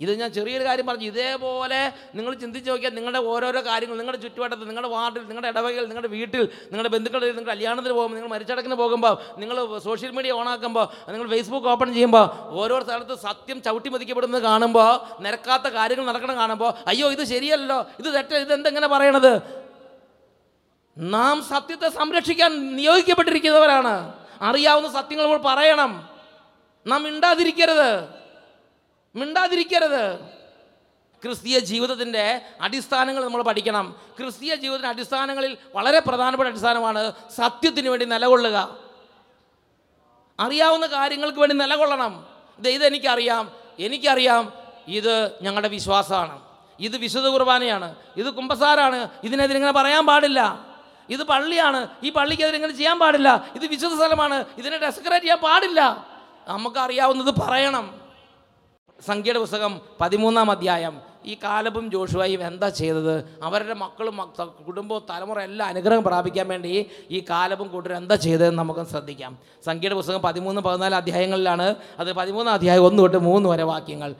ഇത് 0.00 0.12
ഞാൻ 0.20 0.32
ചെറിയൊരു 0.32 0.64
കാര്യം 0.64 0.86
പറഞ്ഞു. 0.86 1.06
ഇതേപോലെ 1.06 1.92
നിങ്ങൾ 2.14 2.34
ചിന്തിച്ച് 2.34 2.70
നോക്കിയാൽ 2.70 2.94
നിങ്ങളുടെ 2.94 3.18
ഓരോരോ 3.18 3.60
കാര്യങ്ങൾ 3.60 3.96
നിങ്ങളുടെ 3.96 4.22
ചുറ്റുവട്ടത്ത് 4.22 4.68
നിങ്ങളുടെ 4.68 4.88
വാർഡിൽ 4.88 5.20
നിങ്ങളുടെ 5.20 5.48
ഇടവകയിൽ 5.48 5.80
നിങ്ങളുടെ 5.80 6.08
വീട്ടിൽ 6.08 6.40
നിങ്ങളുടെ 6.40 6.88
ബന്ധുക്കളുടെ 6.88 7.26
നിങ്ങൾ 7.26 7.50
കല്യാണത്തിന് 7.50 7.94
പോകുമ്പോൾ 7.94 8.16
നിങ്ങൾ 8.16 8.30
മരിച്ചടക്കിന് 8.30 8.74
പോകുമ്പോൾ 8.74 9.18
നിങ്ങൾ 9.38 9.78
സോഷ്യൽ 9.78 10.10
മീഡിയ 10.10 10.32
ഓണാക്കുമ്പോൾ 10.32 11.12
നിങ്ങൾ 11.12 11.30
ഫേസ്ബുക്ക് 11.30 11.68
ഓപ്പൺ 11.68 11.92
ചെയ്യുമ്പോൾ 11.92 12.28
ഓരോ 12.60 12.80
സ്ഥലത്ത് 12.80 13.14
സത്യം 13.14 13.62
ചവിട്ടി 13.62 13.88
മതിക്കപ്പെടുന്നത് 13.88 14.42
കാണുമ്പോൾ 14.42 15.22
നിരക്കാത്ത 15.22 15.62
കാര്യങ്ങൾ 15.62 16.06
നടക്കണം 16.06 16.36
കാണുമ്പോൾ 16.36 16.74
അയ്യോ 16.86 17.12
ഇത് 17.12 17.24
ശരിയല്ലോ 17.24 17.86
ഇത് 17.98 18.14
തെറ്റ 18.14 18.34
ഇത് 18.34 18.52
എന്തെങ്ങനെ 18.52 18.86
പറയണത്? 18.86 19.40
നാം 20.98 21.42
സത്യത്തെ 21.42 21.88
സംരക്ഷിക്കാൻ 21.88 22.76
നിയോഗിക്കപ്പെട്ടിരിക്കുന്നവരാണ്. 22.76 24.14
അറിയാവുന്ന 24.42 24.92
സത്യങ്ങൾ 24.92 25.24
നമ്മൾ 25.24 25.38
പറയണം. 25.38 26.08
നാം 26.86 27.02
മിണ്ടാതിരിക്കരുത്. 27.02 28.19
മിണ്ടാതിരിക്കരുത്. 29.16 30.20
ക്രിസ്തീയ 31.22 31.58
ജീവിതത്തിന്റെ 31.58 32.40
അടിസ്ഥാനങ്ങൾ 32.60 33.24
നമ്മൾ 33.24 33.42
പഠിക്കണം. 33.42 33.96
ക്രിസ്തീയ 34.20 34.54
ജീവിതത്തിന്റെ 34.54 34.88
അടിസ്ഥാനങ്ങളിൽ 34.88 35.58
വളരെ 35.74 36.00
പ്രധാനപ്പെട്ട 36.00 36.50
അടിസ്ഥാനമാണ് 36.50 37.12
സത്യത്തിന് 37.36 37.88
വേണ്ടി 37.88 38.06
നിലകൊള്ളുക. 38.06 38.78
അറിയാവുന്ന 40.40 40.86
കാര്യങ്ങൾക്ക് 40.86 41.38
വേണ്ടി 41.38 41.56
നിലകൊള്ളണം. 41.56 42.26
ഇത് 42.58 42.68
ഇതെനിക്കറിയാം 42.68 43.52
എനിക്കറിയാം 43.78 44.52
ഇത് 44.88 45.42
ഞങ്ങളുടെ 45.42 45.68
വിശ്വാസമാണ്. 45.68 46.40
ഇത് 46.80 46.96
വിശുദ്ധ 46.96 47.26
കുർബാനയാണ്. 47.26 47.94
ഇത് 48.16 48.30
കുമ്പസാരാണ്. 48.30 49.08
ഇതിനെതിരെ 49.24 49.56
ഇങ്ങനെ 49.56 49.72
പറയാൻ 49.72 50.06
പാടില്ല. 50.06 50.66
ഇത് 51.10 51.22
പള്ളിയാണ്. 51.22 51.88
ഈ 52.02 52.10
പള്ളിക്കെതിരെ 52.10 52.56
ഇങ്ങനെ 52.56 52.72
ചെയ്യാൻ 52.72 52.98
പാടില്ല. 52.98 53.50
ഇത് 53.54 53.66
വിശുദ്ധ 53.66 53.96
സ്ഥലമാണ്. 53.96 54.44
ഇതിനെ 54.58 54.78
ഡെസ്കറേറ്റ് 54.78 55.24
ചെയ്യാൻ 55.24 55.38
പാടില്ല. 55.38 56.06
നമുക്കറിയാവുന്നത് 56.48 57.34
പറയണം. 57.40 58.09
സംഖ്യയുടെ 59.06 59.38
പുസ്തകം 59.38 59.80
പതിമൂന്നാം 60.00 60.50
അധ്യായം. 60.50 61.00
ഈ 61.24 61.34
കാലബും 61.34 61.90
ജോഷുവായും 61.90 62.46
എന്താ 62.46 62.68
ചെയ്തത്? 62.68 63.38
അവരുടെ 63.42 63.74
മക്കളും 63.74 64.18
കുടുംബവും 64.68 65.02
തലമുറ 65.10 65.40
എല്ലാം 65.40 65.68
അനുഗ്രഹം 65.68 66.04
പ്രാപിക്കാൻ 66.04 66.48
വേണ്ടി 66.48 66.86
ഈ 67.10 67.24
കാലബും 67.30 67.68
കൂട്ടരും 67.68 67.96
എന്താ 67.96 68.14
ചെയ്തതെന്ന് 68.14 68.58
നമുക്ക് 68.58 68.86
ശ്രദ്ധിക്കാം. 68.86 69.38
സംഖ്യയുടെ 69.66 69.94
പുസ്തകം 69.94 70.22
പതിമൂന്ന് 70.22 70.62
പതിനാല് 70.62 70.94
അധ്യായങ്ങളിലാണ്. 70.94 71.74
അത് 71.98 72.12
പതിമൂന്നാം 72.12 72.54
അധ്യായം 72.54 72.84
ഒന്ന് 72.84 73.02
തൊട്ട് 73.02 73.16
മൂന്ന് 73.16 73.48
വരെ 73.48 73.62
വാക്യങ്ങൾ. 73.62 74.14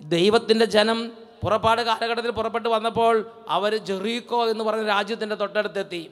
ദൈവത്തിന്റെ 0.00 0.64
ജനം 0.64 1.12
പുറപ്പാട് 1.42 1.82
കാലഘട്ടത്തിൽ 1.82 2.30
പുറപ്പെട്ട് 2.30 2.68
വന്നപ്പോൾ 2.68 3.30
അവർ 3.48 3.76
ജെറീക്കോ 3.76 4.44
എന്ന് 4.44 4.64
പറഞ്ഞ 4.64 4.86
രാജ്യത്തിന്റെ 4.86 5.36
തൊട്ടടുത്തെത്തി. 5.36 6.10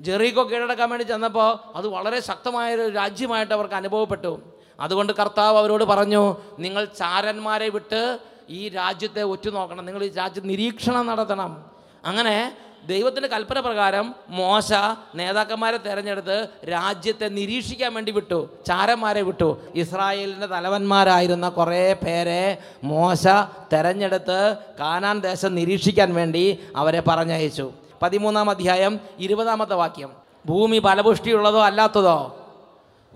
ജെറീക്കോ 0.00 0.50
കീഴടക്കാൻ 0.50 0.90
വേണ്ടി 0.90 1.04
ചെന്നപ്പോൾ 1.04 1.76
അത് 1.76 1.86
വളരെ 1.88 2.20
ശക്തമായൊരു 2.20 2.88
രാജ്യമായിട്ട് 2.88 3.54
അവർക്ക് 3.54 3.74
അനുഭവപ്പെട്ടു. 3.74 4.40
അതുകൊണ്ട് 4.80 5.12
കർത്താവ് 5.12 5.58
അവരോട് 5.58 5.84
പറഞ്ഞു 5.84 6.36
നിങ്ങൾ 6.58 6.84
ചാരന്മാരെ 6.84 7.68
വിട്ട് 7.68 8.18
ഈ 8.50 8.68
രാജ്യത്തെ 8.68 9.22
ഒറ്റുനോക്കണം. 9.22 9.84
നിങ്ങൾ 9.84 10.02
ഈ 10.04 10.08
രാജ്യം 10.08 10.46
നിരീക്ഷണം 10.46 11.06
നടത്തണം. 11.06 11.64
അങ്ങനെ 12.04 12.56
ദൈവത്തിന്റെ 12.86 13.28
കൽപ്പന 13.28 13.60
പ്രകാരം 13.60 14.14
മോശ 14.28 14.72
നേതാക്കന്മാരെ 15.14 15.76
തിരഞ്ഞെടുത്ത് 15.76 16.48
രാജ്യത്തെ 16.70 17.28
നിരീക്ഷിക്കാൻ 17.28 17.94
വേണ്ടി 17.94 18.12
വിട്ടു 18.12 18.48
ചാരന്മാരെ 18.66 19.22
വിട്ടു. 19.22 19.58
ഇസ്രായേലിന്റെ 19.74 20.46
തലവന്മാരായിരുന്ന 20.46 21.48
കുറേ 21.48 21.92
പേരെ 21.92 22.58
മോശ 22.84 23.26
തെരഞ്ഞെടുത്ത് 23.72 24.56
കാനാൻ 24.80 25.20
ദേശം 25.20 25.54
നിരീക്ഷിക്കാൻ 25.54 26.14
വേണ്ടി 26.14 26.58
അവരെ 26.76 27.00
പറഞ്ഞയച്ചു. 27.00 27.72
പതിമൂന്നാം 28.02 28.50
അധ്യായം 28.50 29.00
ഇരുപതാമത്തെ 29.18 29.74
വാക്യം. 29.74 30.10
ഭൂമി 30.46 30.78
ഫലപുഷ്ടിയുള്ളതോ 30.78 31.60
അല്ലാത്തതോ? 31.62 32.45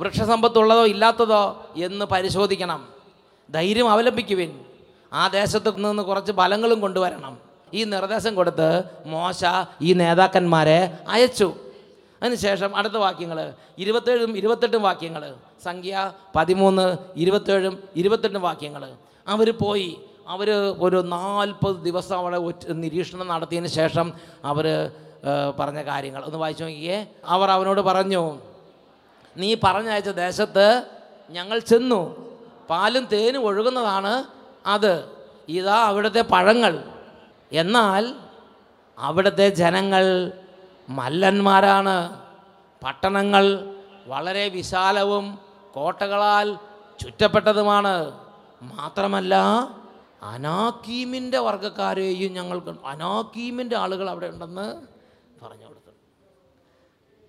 വൃക്ഷസമ്പത്തുള്ളതോ 0.00 0.86
ഇല്ലാത്തതോ 0.86 1.66
എന്ന് 1.76 2.04
പരിശോധിക്കണം. 2.04 2.88
ധൈര്യം 3.50 3.90
അവലംബിക്കുവിൻ. 3.90 4.60
ആ 5.12 5.28
ദേശത്ത് 5.28 5.76
നിന്ന് 5.76 6.02
കുറച്ച് 6.02 6.32
ഫലങ്ങളും 6.32 6.80
കൊണ്ടുവരണം. 6.80 7.38
ഈ 7.74 7.84
നിർദ്ദേശം 7.84 8.34
കൊടുത്ത് 8.34 8.82
മോശ 9.06 9.44
ഈ 9.82 9.92
നേതാക്കന്മാരെ 9.92 10.98
അയച്ചു. 11.08 11.54
അതിനുശേഷം 12.22 12.76
അടുത്ത 12.76 12.94
വാക്യങ്ങൾ 12.94 13.52
ഇരുപത്തേഴും 13.78 14.36
ഇരുപത്തെട്ടും 14.36 14.82
വാക്യങ്ങൾ 14.82 15.34
സംഖ്യ 15.64 16.12
പതിമൂന്ന് 16.36 16.96
ഇരുപത്തേഴും 17.16 17.82
ഇരുപത്തെട്ടും 17.96 18.42
വാക്യങ്ങൾ 18.42 18.82
അവർ 19.28 19.50
പോയി. 19.64 20.00
അവർ 20.28 20.50
ഒരു 20.78 21.02
നാൽപ്പത് 21.06 21.76
ദിവസം 21.76 22.16
അവിടെ 22.18 22.38
നിരീക്ഷണം 22.72 23.28
നടത്തിയതിന് 23.28 23.68
ശേഷം 23.68 24.12
അവർ 24.44 24.90
പറഞ്ഞ 25.58 25.82
കാര്യങ്ങൾ. 25.82 26.24
ഒന്ന് 26.24 26.38
വായിച്ചു 26.38 26.64
നോക്കിയേ. 26.64 27.06
അവർ 27.26 27.50
അവനോട് 27.50 27.80
പറഞ്ഞു 27.80 28.49
നീ 29.36 29.56
പറഞ്ഞയച്ച 29.64 30.08
ദേശത്ത് 30.08 30.86
ഞങ്ങൾ 31.30 31.58
ചെന്നു. 31.58 32.30
പാലും 32.70 33.04
തേനും 33.04 33.44
ഒഴുകുന്നതാണ് 33.44 34.24
അത്. 34.66 35.08
ഇതാ 35.48 35.74
അവിടുത്തെ 35.74 36.20
പഴങ്ങൾ. 36.20 36.84
എന്നാൽ 37.52 38.14
അവിടുത്തെ 38.98 39.48
ജനങ്ങൾ 39.48 40.32
മല്ലന്മാരാണ്. 40.88 42.20
പട്ടണങ്ങൾ 42.84 43.74
വളരെ 44.06 44.48
വിശാലവും 44.48 45.38
കോട്ടകളാൽ 45.74 46.58
ചുറ്റപ്പെട്ടതുമാണ്. 47.00 48.18
മാത്രമല്ല 48.62 49.34
അനാക്കീമിന്റെ 50.22 51.38
വർഗക്കാരെയും 51.38 52.32
ഞങ്ങൾ 52.32 52.58
കണ്ടു. 52.58 52.80
അനാക്കീമിന്റെ 52.86 53.76
ആളുകൾ 53.76 54.10
അവിടെ 54.10 54.26
ഉണ്ടെന്ന് 54.26 54.82
പറഞ്ഞു 55.44 55.66
കൊടുത്തു. 55.66 55.90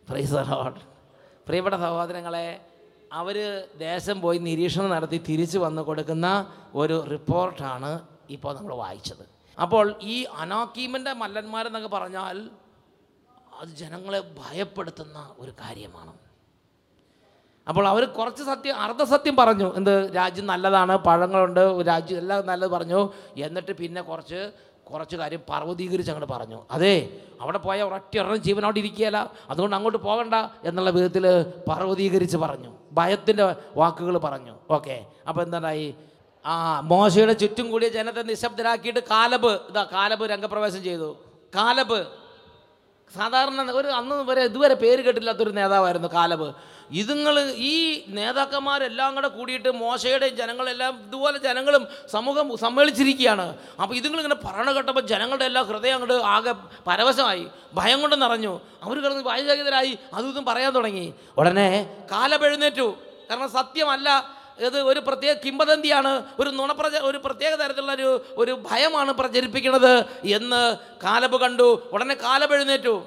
പ്രൈസ് 0.10 0.34
ലോർഡ് 0.34 0.91
പ്രിയപ്പെട്ട 1.48 1.76
സഹോദരങ്ങളെ 1.76 2.62
അവർ 3.14 3.38
ദേശം 3.78 4.22
പോയി 4.22 4.38
നിരീക്ഷണം 4.38 4.90
നടത്തി 4.90 5.18
തിരിച്ചു 5.30 5.58
വന്ന് 5.58 5.82
കൊടുക്കുന്ന 5.82 6.54
ഒരു 6.76 7.06
റിപ്പോർട്ടാണ് 7.12 8.00
ഇപ്പോൾ 8.30 8.56
നമ്മൾ 8.56 8.76
വായിച്ചത്. 8.76 9.26
അപ്പോൾ 9.62 9.96
ഈ 10.02 10.24
അനാക്കീമിന്റെ 10.24 11.14
മല്ലന്മാരെന്നൊക്കെ 11.14 11.88
പറഞ്ഞാൽ 11.88 12.50
അത് 13.62 13.70
ജനങ്ങളെ 13.70 14.20
ഭയപ്പെടുത്തുന്ന 14.20 15.36
ഒരു 15.40 15.52
കാര്യമാണ്. 15.52 16.14
അപ്പോൾ 17.68 17.88
അവർ 17.88 18.06
കുറച്ച് 18.06 18.44
സത്യം 18.44 18.76
അർദ്ധസത്യം 18.76 19.36
പറഞ്ഞു. 19.36 19.76
എന്ത്? 19.76 20.16
രാജ്യം 20.16 20.46
നല്ലതാണ് 20.46 20.98
പഴങ്ങളുണ്ട് 20.98 21.88
രാജ്യം 21.88 22.18
എല്ലാം 22.18 22.48
നല്ലത് 22.48 22.70
പറഞ്ഞു. 22.70 23.14
എന്നിട്ട് 23.38 23.72
പിന്നെ 23.72 24.02
കുറച്ച് 24.02 24.52
കുറച്ച് 24.92 25.16
കാര്യം 25.16 25.42
പർവതീകരിച്ച് 25.50 26.12
അങ്ങോട്ട് 26.12 26.34
പറഞ്ഞു. 26.34 26.60
അതെ 26.72 27.20
അവിടെ 27.42 27.58
പോയാൽ 27.58 27.86
ഒരൊറ്റ 27.88 28.18
അവിടെ 28.18 28.80
ഇരിക്കുകയില്ല 28.80 29.32
അതുകൊണ്ട് 29.50 29.76
അങ്ങോട്ട് 29.76 29.98
പോകണ്ട 29.98 30.34
എന്നുള്ള 30.64 30.90
വിധത്തിൽ 30.90 31.26
പർവതീകരിച്ച് 31.70 32.38
പറഞ്ഞു. 32.38 32.72
ഭയത്തിന്റെ 32.94 33.56
വാക്കുകൾ 33.78 34.18
പറഞ്ഞു. 34.18 34.56
ഓക്കെ 34.72 35.06
അപ്പോൾ 35.28 35.42
എന്തായി 35.42 35.96
ആ 36.46 36.80
മോശയുടെ 36.80 37.34
ചുറ്റും 37.34 37.72
കൂടിയ 37.72 37.90
ജനത്തെ 37.90 38.22
നിശബ്ദരാക്കിയിട്ട് 38.22 39.00
കാലബ് 39.00 39.52
ഇതാ 39.70 39.84
കാലബ് 39.84 40.24
രംഗപ്രവേശം 40.30 40.84
ചെയ്തു. 40.84 41.18
കാലബ് 41.56 42.21
സാധാരണ 43.16 43.72
ഒരു 43.72 43.88
അന്ന് 43.88 44.16
വരെ 44.16 44.44
ഇതുവരെ 44.44 44.74
പേര് 44.74 45.02
കേട്ടില്ലാത്തൊരു 45.02 45.50
നേതാവായിരുന്നു 45.50 46.08
കാലബ്. 46.08 46.54
ഇതുങ്ങൾ 46.92 47.54
ഈ 47.56 48.04
നേതാക്കന്മാരെല്ലാം 48.08 49.16
കൂടെ 49.16 49.28
കൂടിയിട്ട് 49.28 49.70
മോശയുടെയും 49.70 50.36
ജനങ്ങളെല്ലാം 50.38 51.04
ഇതുപോലെ 51.08 51.38
ജനങ്ങളും 51.38 51.88
സമൂഹം 52.12 52.58
സമ്മേളിച്ചിരിക്കുകയാണ്. 52.58 53.58
അപ്പോൾ 53.82 53.96
ഇതുങ്ങളിങ്ങനെ 53.96 54.36
പറയണ 54.36 54.72
കേട്ടപ്പോൾ 54.72 55.02
ജനങ്ങളുടെ 55.02 55.46
എല്ലാം 55.46 55.68
ഹൃദയം 55.68 55.94
അങ്ങോട്ട് 55.94 56.14
ആകെ 56.14 56.54
പരവശമായി. 56.88 57.48
ഭയം 57.74 58.02
കൊണ്ട് 58.02 58.22
നിറഞ്ഞു. 58.22 58.62
അവർ 58.84 58.98
കിടന്ന് 59.04 59.24
ഭയചകിതരായി 59.24 60.00
അതും 60.14 60.46
പറയാൻ 60.46 60.72
തുടങ്ങി. 60.74 61.14
ഉടനെ 61.38 61.98
കാലപെഴുന്നേറ്റു 62.12 62.98
കാരണം 63.30 63.50
സത്യമല്ല. 63.50 64.41
ഇത് 64.62 64.82
ഒരു 64.82 65.00
പ്രത്യേക 65.00 65.36
കിംബദന്തിയാണ് 65.46 66.26
ഒരു 66.40 66.50
നുണപ്രച 66.50 66.96
ഒരു 66.96 67.18
പ്രത്യേക 67.18 67.56
തരത്തിലുള്ള 67.56 67.94
ഒരു 67.94 68.26
ഒരു 68.32 68.52
ഭയമാണ് 68.52 69.12
പ്രചരിപ്പിക്കുന്നത് 69.12 70.06
എന്ന് 70.26 70.78
കാലബ് 71.04 71.42
കണ്ടു. 71.42 71.90
ഉടനെ 71.92 72.16
കാലബ് 72.16 72.54
എഴുന്നേറ്റു. 72.54 73.04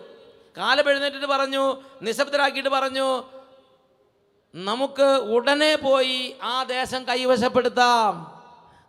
കാലബ് 0.57 0.89
എഴുന്നേറ്റിട്ട് 0.89 1.27
പറഞ്ഞു 1.27 1.83
നിശബ്ദരാക്കിയിട്ട് 2.03 2.71
പറഞ്ഞു 2.71 3.23
നമുക്ക് 4.55 5.03
ഉടനെ 5.03 5.77
പോയി 5.77 6.37
ആ 6.43 6.63
ദേശം 6.63 7.09
കൈവശപ്പെടുത്താം. 7.09 8.43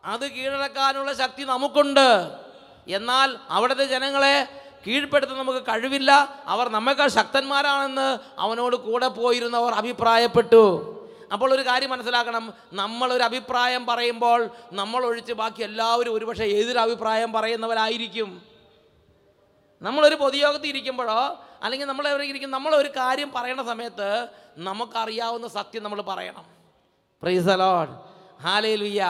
അത് 0.05 0.31
കീഴടക്കാനുള്ള 0.31 1.13
ശക്തി 1.13 1.43
നമുക്കുണ്ട്. 1.43 2.31
എന്നാൽ 2.88 3.36
അവിടുത്തെ 3.50 3.86
ജനങ്ങളെ 3.86 4.48
കീഴ്പ്പെടുത്താൻ 4.88 5.38
നമുക്ക് 5.38 5.60
കഴിവില്ല. 5.60 6.36
അവർ 6.45 6.69
നമ്മേക്കാൾ 6.69 7.07
ശക്തന്മാരാണെന്ന് 7.07 8.19
അവനോട് 8.39 8.75
കൂടെ 8.75 9.07
പോയിരുന്നവർ 9.07 9.74
അഭിപ്രായപ്പെട്ടു. 9.74 10.91
അപ്പോൾ 11.34 11.53
ഒരു 11.53 11.62
കാര്യം 11.62 11.89
മനസ്സിലാക്കണം. 11.89 12.53
നമ്മളൊരു 12.74 13.24
അഭിപ്രായം 13.24 13.86
പറയുമ്പോൾ 13.86 14.50
നമ്മൾ 14.74 15.05
ഒഴിച്ച് 15.05 15.34
ബാക്കി 15.34 15.63
എല്ലാവരും 15.63 16.13
ഒരുപക്ഷെ 16.13 16.44
എതിരഭിപ്രായം 16.44 17.34
പറയുന്നവരായിരിക്കും. 17.34 18.41
നമ്മളൊരു 19.82 20.15
പൊതുയോഗത്തിൽ 20.15 20.67
ഇരിക്കുമ്പോഴോ 20.67 21.44
അല്ലെങ്കിൽ 21.63 21.88
നമ്മൾ 21.88 22.08
എവിടെ 22.08 22.24
ഇരിക്കും 22.24 22.51
നമ്മളൊരു 22.51 22.88
കാര്യം 22.88 23.32
പറയുന്ന 23.36 23.63
സമയത്ത് 23.63 24.27
നമുക്കറിയാവുന്ന 24.58 25.48
സത്യം 25.48 25.84
നമ്മൾ 25.84 26.01
പറയണം. 26.01 26.46
പ്രൈസ് 27.22 27.50
അലോഡ് 27.50 27.89
ഹാലേ 28.44 28.75
ലുയ്യ 28.75 29.03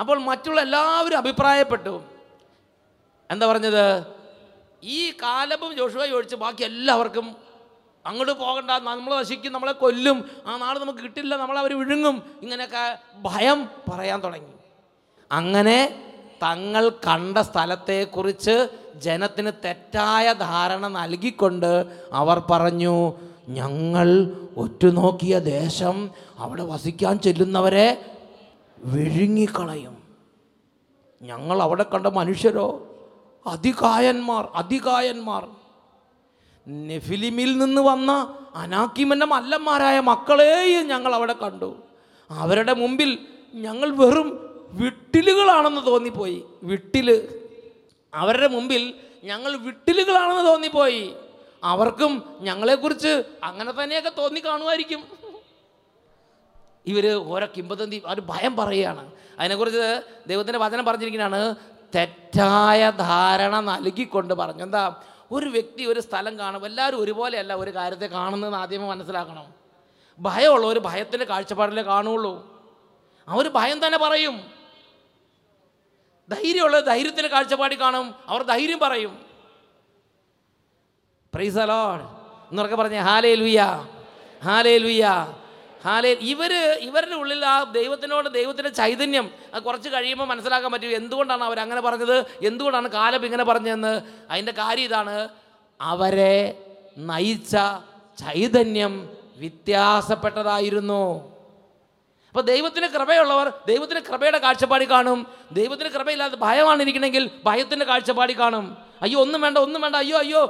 അപ്പോൾ 0.00 0.18
മറ്റുള്ള 0.18 0.60
എല്ലാവരും 0.60 1.16
അഭിപ്രായപ്പെട്ടു. 1.16 2.02
എന്താ 3.30 3.46
പറഞ്ഞത്? 3.46 4.06
ഈ 4.82 5.10
കാലവും 5.10 5.76
ജോഷുവായി 5.76 6.10
ഒഴിച്ച് 6.10 6.36
ബാക്കി 6.36 6.62
എല്ലാവർക്കും 6.62 7.36
അങ്ങോട്ട് 8.08 8.32
പോകണ്ട 8.32 8.70
നമ്മൾ 8.70 9.18
നശിക്കും 9.18 9.52
നമ്മളെ 9.52 9.72
കൊല്ലും. 9.72 10.30
ആ 10.46 10.56
നാട് 10.56 10.78
നമുക്ക് 10.78 10.98
കിട്ടില്ല 10.98 11.36
നമ്മളവർ 11.36 11.78
വിഴുങ്ങും. 11.78 12.22
ഇങ്ങനെയൊക്കെ 12.42 12.98
ഭയം 13.22 13.68
പറയാൻ 13.92 14.20
തുടങ്ങി. 14.20 14.52
അങ്ങനെ 15.32 16.04
തങ്ങൾ 16.42 16.88
കണ്ട 16.88 17.38
സ്ഥലത്തെക്കുറിച്ച് 17.38 18.68
ജനത്തിന് 18.96 19.52
തെറ്റായ 19.64 20.32
ധാരണ 20.32 20.88
നൽകിക്കൊണ്ട് 20.88 22.00
അവർ 22.12 22.42
പറഞ്ഞു 22.50 23.12
ഞങ്ങൾ 23.48 24.08
ഒറ്റുനോക്കിയ 24.56 25.38
ദേശം 25.38 26.10
അവിടെ 26.38 26.64
വസിക്കാൻ 26.64 27.18
ചെല്ലുന്നവരെ 27.18 28.16
വിഴുങ്ങിക്കളയും. 28.78 29.96
ഞങ്ങൾ 31.22 31.62
അവിടെ 31.62 31.82
കണ്ട 31.82 32.06
മനുഷ്യരോ? 32.06 32.86
അതികായന്മാർ 33.46 34.48
അതികായന്മാർ. 34.54 35.57
നെഫിലിമിൽ 36.68 37.58
നിന്ന് 37.58 37.80
വന്ന 37.80 38.38
അനാക്കിമന്റെ 38.54 39.26
മല്ലന്മാരായ 39.26 40.00
മക്കളെയും 40.00 40.88
ഞങ്ങൾ 40.88 41.14
അവിടെ 41.14 41.32
കണ്ടു. 41.32 41.76
അവരുടെ 42.30 42.72
മുമ്പിൽ 42.72 43.18
ഞങ്ങൾ 43.54 43.90
വെറും 43.90 44.48
വിട്ടിലുകളാണെന്ന് 44.70 45.86
തോന്നിപ്പോയി. 45.86 46.44
വിട്ടിൽ. 46.62 47.40
അവരുടെ 48.14 48.48
മുമ്പിൽ 48.48 48.94
ഞങ്ങൾ 49.24 49.56
വിട്ടിലുകളാണെന്ന് 49.56 50.46
തോന്നിപ്പോയി. 50.46 51.14
അവർക്കും 51.64 52.36
ഞങ്ങളെക്കുറിച്ച് 52.40 53.22
അങ്ങനെ 53.44 53.72
തന്നെയൊക്കെ 53.72 54.12
തോന്നി 54.18 54.40
കാണുമായിരിക്കും. 54.40 55.04
ഇവർ 56.86 57.12
ഓരോ 57.12 57.46
കിംബതന്തി 57.56 58.02
അവർ 58.06 58.20
ഭയം 58.20 58.56
പറയുകയാണ്. 58.56 59.12
അതിനെക്കുറിച്ച് 59.38 60.02
ദൈവത്തിന്റെ 60.26 60.58
വചനം 60.58 60.84
പറഞ്ഞിരിക്കുന്നതാണ് 60.84 61.54
തെറ്റായ 61.94 62.90
ധാരണ 62.90 63.60
നൽകിക്കൊണ്ട് 63.60 64.34
പറഞ്ഞു. 64.34 64.62
എന്താ? 64.62 64.96
ഒരു 65.32 65.46
വ്യക്തി 65.46 65.84
ഒരു 65.84 66.00
സ്ഥലം 66.00 66.38
കാണും 66.38 66.66
എല്ലാവരും 66.66 67.00
ഒരുപോലെയല്ല 67.00 67.54
ഒരു 67.54 67.74
കാര്യത്തെ 67.74 68.06
കാണുന്നതെന്ന് 68.06 68.58
ആദ്യം 68.58 68.88
മനസ്സിലാക്കണം. 68.88 69.52
ഭയമുള്ള 70.20 70.66
ഒരു 70.66 70.80
ഭയത്തിന്റെ 70.80 71.24
കാഴ്ചപ്പാടിലേ 71.24 71.82
കാണുള്ളൂ. 71.82 72.62
അവർ 73.28 73.48
ഭയം 73.48 73.86
തന്നെ 73.86 73.98
പറയും. 73.98 74.50
ധൈര്യമുള്ള 76.28 76.80
ധൈര്യത്തിന്റെ 76.80 77.28
കാഴ്ചപ്പാടി 77.28 77.80
കാണും 77.80 78.14
അവർ 78.28 78.42
ധൈര്യം 78.42 78.78
പറയും. 78.78 79.26
പ്രൈസ് 81.34 81.58
അലോഡ് 81.58 82.02
എന്നൊക്കെ 82.50 82.76
പറഞ്ഞേ 82.76 82.98
ഹാലേ 82.98 83.34
ലുയ്യ 83.34 83.88
ഹാലേ 84.44 84.78
ലുയ്യ 84.78 85.34
ഹാലേ 85.84 86.16
ഇവർ 86.20 86.52
ഇവരുടെ 86.80 87.14
ഉള്ളിൽ 87.14 87.44
ആ 87.44 87.62
ദൈവത്തിനോട് 87.62 88.28
ദൈവത്തിന്റെ 88.28 88.70
ചൈതന്യം 88.70 89.30
കുറച്ച് 89.66 89.88
കഴിയുമ്പോൾ 89.88 90.24
മനസ്സിലാക്കാൻ 90.24 90.72
പറ്റും 90.72 90.90
എന്തുകൊണ്ടാണ് 90.90 91.44
അവർ 91.44 91.60
അങ്ങനെ 91.60 91.80
പറഞ്ഞത് 91.80 92.46
എന്തുകൊണ്ടാണ് 92.46 92.88
കാലം 92.88 93.24
ഇങ്ങനെ 93.24 93.44
പറഞ്ഞതെന്ന്. 93.44 94.02
അതിന്റെ 94.30 94.52
കാര്യം 94.52 94.84
ഇതാണ് 94.84 95.28
അവരെ 95.80 96.64
നയിച്ച 96.98 97.56
ചൈതന്യം 98.18 99.16
വ്യത്യാസപ്പെട്ടതായിരുന്നു. 99.36 101.32
അപ്പോൾ 102.28 102.40
ദൈവത്തിന് 102.40 102.86
കൃപയുള്ളവർ 102.86 103.52
ദൈവത്തിന് 103.66 104.00
കൃപയുടെ 104.00 104.38
കാഴ്ചപ്പാടി 104.38 104.90
കാണും. 104.90 105.26
ദൈവത്തിന് 105.52 105.88
കൃപയില്ലാതെ 105.88 106.36
ഭയമാണ് 106.36 106.82
ഇരിക്കണമെങ്കിൽ 106.82 107.30
ഭയത്തിന്റെ 107.44 107.84
കാഴ്ചപ്പാടി 107.84 108.40
കാണും. 108.40 108.76
അയ്യോ 109.02 109.20
ഒന്നും 109.20 109.40
വേണ്ട 109.40 109.58
ഒന്നും 109.58 109.82
വേണ്ട 109.82 109.96
അയ്യോ 109.96 110.18
അയ്യോ 110.18 110.42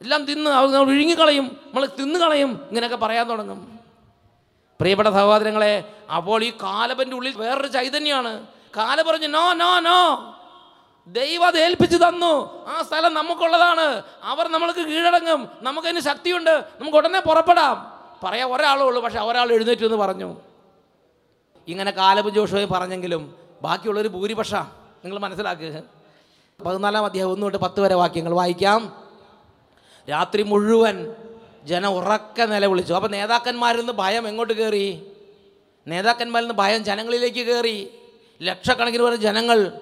എല്ലാം 0.00 0.24
തിന്ന് 0.24 0.50
നമ്മൾ 0.50 0.84
വിഴുങ്ങിക്കളയും 0.84 1.44
നമ്മൾ 1.66 1.86
തിന്നു 1.86 2.18
കളയും 2.18 2.66
ഇങ്ങനെയൊക്കെ 2.68 2.96
പറയാൻ 2.96 3.30
തുടങ്ങും. 3.30 3.81
പ്രിയപ്പെട്ട 4.82 5.08
സഹോദരങ്ങളെ 5.08 5.92
അപ്പോൾ 6.16 6.44
ഈ 6.44 6.50
കാലപ്പന്റെ 6.50 7.16
ഉള്ളിൽ 7.16 7.32
വേറൊരു 7.36 7.66
ചൈതന്യമാണ്. 7.66 8.46
കാല 8.76 9.02
പറഞ്ഞു 9.02 9.26
നോ 9.26 9.52
നോ 9.52 9.80
നോ. 9.80 10.34
ദൈവം 11.06 11.46
അത് 11.46 11.58
ഏൽപ്പിച്ചു 11.58 11.96
തന്നു. 11.96 12.66
ആ 12.66 12.82
സ്ഥലം 12.82 13.14
നമുക്കുള്ളതാണ്. 13.14 14.02
അവർ 14.22 14.48
നമ്മൾക്ക് 14.48 14.78
കീഴടങ്ങും. 14.78 15.48
നമുക്കതിന് 15.60 16.00
ശക്തിയുണ്ട്. 16.00 16.50
നമുക്ക് 16.50 16.96
ഉടനെ 16.96 17.20
പുറപ്പെടാം. 17.20 18.00
പറയാൻ 18.24 18.52
ഒരാളേ 18.52 18.82
ഉള്ളൂ 18.82 19.02
പക്ഷെ 19.02 19.20
ഒരാൾ 19.20 19.52
എഴുന്നേറ്റു 19.52 19.84
എന്ന് 19.84 19.96
പറഞ്ഞു. 19.96 20.36
ഇങ്ങനെ 21.68 21.90
കാലബ് 21.90 22.30
ജോഷുവായി 22.30 22.64
പറഞ്ഞെങ്കിലും 22.64 23.36
ബാക്കിയുള്ളൊരു 23.62 24.08
ഭൂരിപക്ഷ. 24.08 24.54
നിങ്ങൾ 24.54 25.18
മനസ്സിലാക്കുക 25.18 25.82
പതിനാലാം 26.64 27.04
അധ്യായം 27.04 27.30
ഒന്ന് 27.30 27.42
തൊട്ട് 27.42 27.58
പത്ത് 27.58 27.80
വരെ 27.80 27.94
വാക്യങ്ങൾ 27.94 28.32
വായിക്കാം. 28.32 28.92
രാത്രി 30.10 30.42
മുഴുവൻ 30.42 31.14
ജനം 31.64 31.90
ഉറക്കെ 31.90 32.44
നിലവിളിച്ചു. 32.44 32.92
അപ്പോൾ 32.92 33.08
നേതാക്കന്മാരിൽ 33.08 33.78
നിന്ന് 33.78 33.92
ഭയം 33.92 34.28
എങ്ങോട്ട് 34.28 34.52
കയറി 34.52 35.12
നേതാക്കന്മാരിൽ 35.86 36.46
നിന്ന് 36.46 36.58
ഭയം 36.58 36.84
ജനങ്ങളിലേക്ക് 36.84 37.46
കയറി 37.46 37.98
ലക്ഷക്കണക്കിന് 38.42 39.02
പേർ 39.02 39.14
ജനങ്ങൾ 39.14 39.72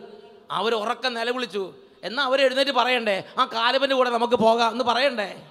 അവർ 0.50 0.74
ഉറക്കെ 0.74 1.08
നിലവിളിച്ചു. 1.08 1.74
എന്നാൽ 2.04 2.24
അവർ 2.24 2.40
എഴുന്നേറ്റ് 2.40 2.70
പറയണ്ടേ? 2.70 3.24
ആ 3.38 3.44
കാലബന്റെ 3.44 3.96
കൂടെ 3.96 4.10
നമുക്ക് 4.10 4.34
പോകാം 4.34 4.72
എന്ന് 4.72 4.84
പറയണ്ടേ? 4.84 5.42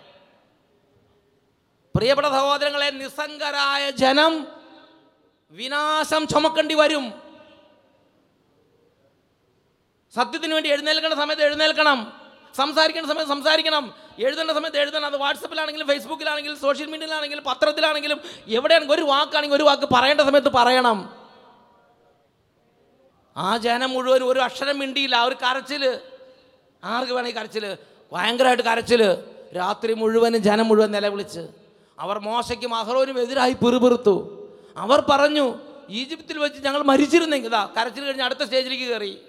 പ്രിയപ്പെട്ട 1.96 2.28
സഹോദരങ്ങളെ 2.28 2.89
നിസ്സംഗരായ 2.89 3.89
ജനം 3.89 4.48
വിനാശം 5.52 6.28
ചുമക്കേണ്ടി 6.28 6.74
വരും. 6.74 7.13
സത്യത്തിന് 10.15 10.54
വേണ്ടി 10.54 10.70
എഴുന്നേൽക്കേണ്ട 10.70 11.15
സമയത്ത് 11.15 11.44
എഴുന്നേൽക്കണം. 11.44 12.18
സംസാരിക്കേണ്ട 12.57 13.09
സമയത്ത് 13.12 13.31
സംസാരിക്കണം. 13.31 13.93
എഴുതേണ്ട 14.19 14.51
സമയത്ത് 14.51 14.77
എഴുതണം. 14.77 15.05
അത് 15.05 15.17
വാട്സപ്പിലാണെങ്കിലും 15.17 15.88
ഫേസ്ബുക്കിലാണെങ്കിലും 15.88 16.59
സോഷ്യൽ 16.59 16.88
മീഡിയയിലാണെങ്കിലും 16.88 17.43
പത്രത്തിലാണെങ്കിലും 17.43 18.19
എവിടെയാണെങ്കിൽ 18.47 18.95
ഒരു 18.95 19.01
വാക്കാണെങ്കിൽ 19.01 19.55
ഒരു 19.55 19.63
വാക്ക് 19.63 19.89
പറയേണ്ട 19.93 20.21
സമയത്ത് 20.21 20.49
പറയണം. 20.49 21.13
ആ 23.38 23.57
ജനം 23.57 23.89
മുഴുവൻ 23.89 24.23
ഒരു 24.23 24.39
അക്ഷരം 24.39 24.79
മിണ്ടിയില്ല. 24.79 25.15
ആ 25.15 25.23
ഒരു 25.23 25.35
കരച്ചിൽ 25.35 25.99
ആർക്ക് 26.83 27.13
വേണമെങ്കിൽ 27.13 27.41
കരച്ചിൽ 27.41 27.77
ഭയങ്കരമായിട്ട് 28.13 28.63
കരച്ചിൽ 28.63 29.17
രാത്രി 29.55 29.93
മുഴുവനും 29.93 30.43
ജനം 30.43 30.67
മുഴുവൻ 30.67 30.91
നിലവിളിച്ച്. 30.91 31.47
അവർ 31.99 32.19
മോശയ്ക്കും 32.19 32.75
അഹ്റോനും 32.75 33.19
എതിരായി 33.19 33.53
പിറുപിറുത്തു. 33.53 34.15
അവർ 34.77 35.05
പറഞ്ഞു 35.09 35.59
ഈജിപ്തിൽ 35.89 36.38
വെച്ച് 36.38 36.63
ഞങ്ങൾ 36.63 36.81
മരിച്ചിരുന്നെങ്കിൽ 36.81 37.51
കരച്ചിൽ 37.77 38.03
കഴിഞ്ഞ് 38.03 38.23
അടുത്ത 38.23 38.43
സ്റ്റേജിലേക്ക് 38.43 38.83
കയറി. 38.83 39.21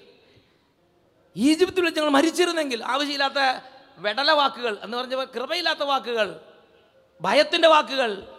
ഈജിപ്തിൽ 1.36 1.84
വെച്ച് 1.84 2.00
ഞങ്ങൾ 2.00 2.10
മരിച്ചിരുന്നെങ്കിൽ 2.10 2.84
ആവശ്യമില്ലാത്ത 2.84 3.62
വെടല 3.98 4.30
വാക്കുകൾ 4.30 4.78
എന്ന് 4.82 4.96
പറഞ്ഞ 4.96 5.24
കൃപയില്ലാത്ത 5.24 5.82
വാക്കുകൾ 5.82 6.40
ഭയത്തിന്റെ 7.20 7.68
വാക്കുകൾ 7.68 8.36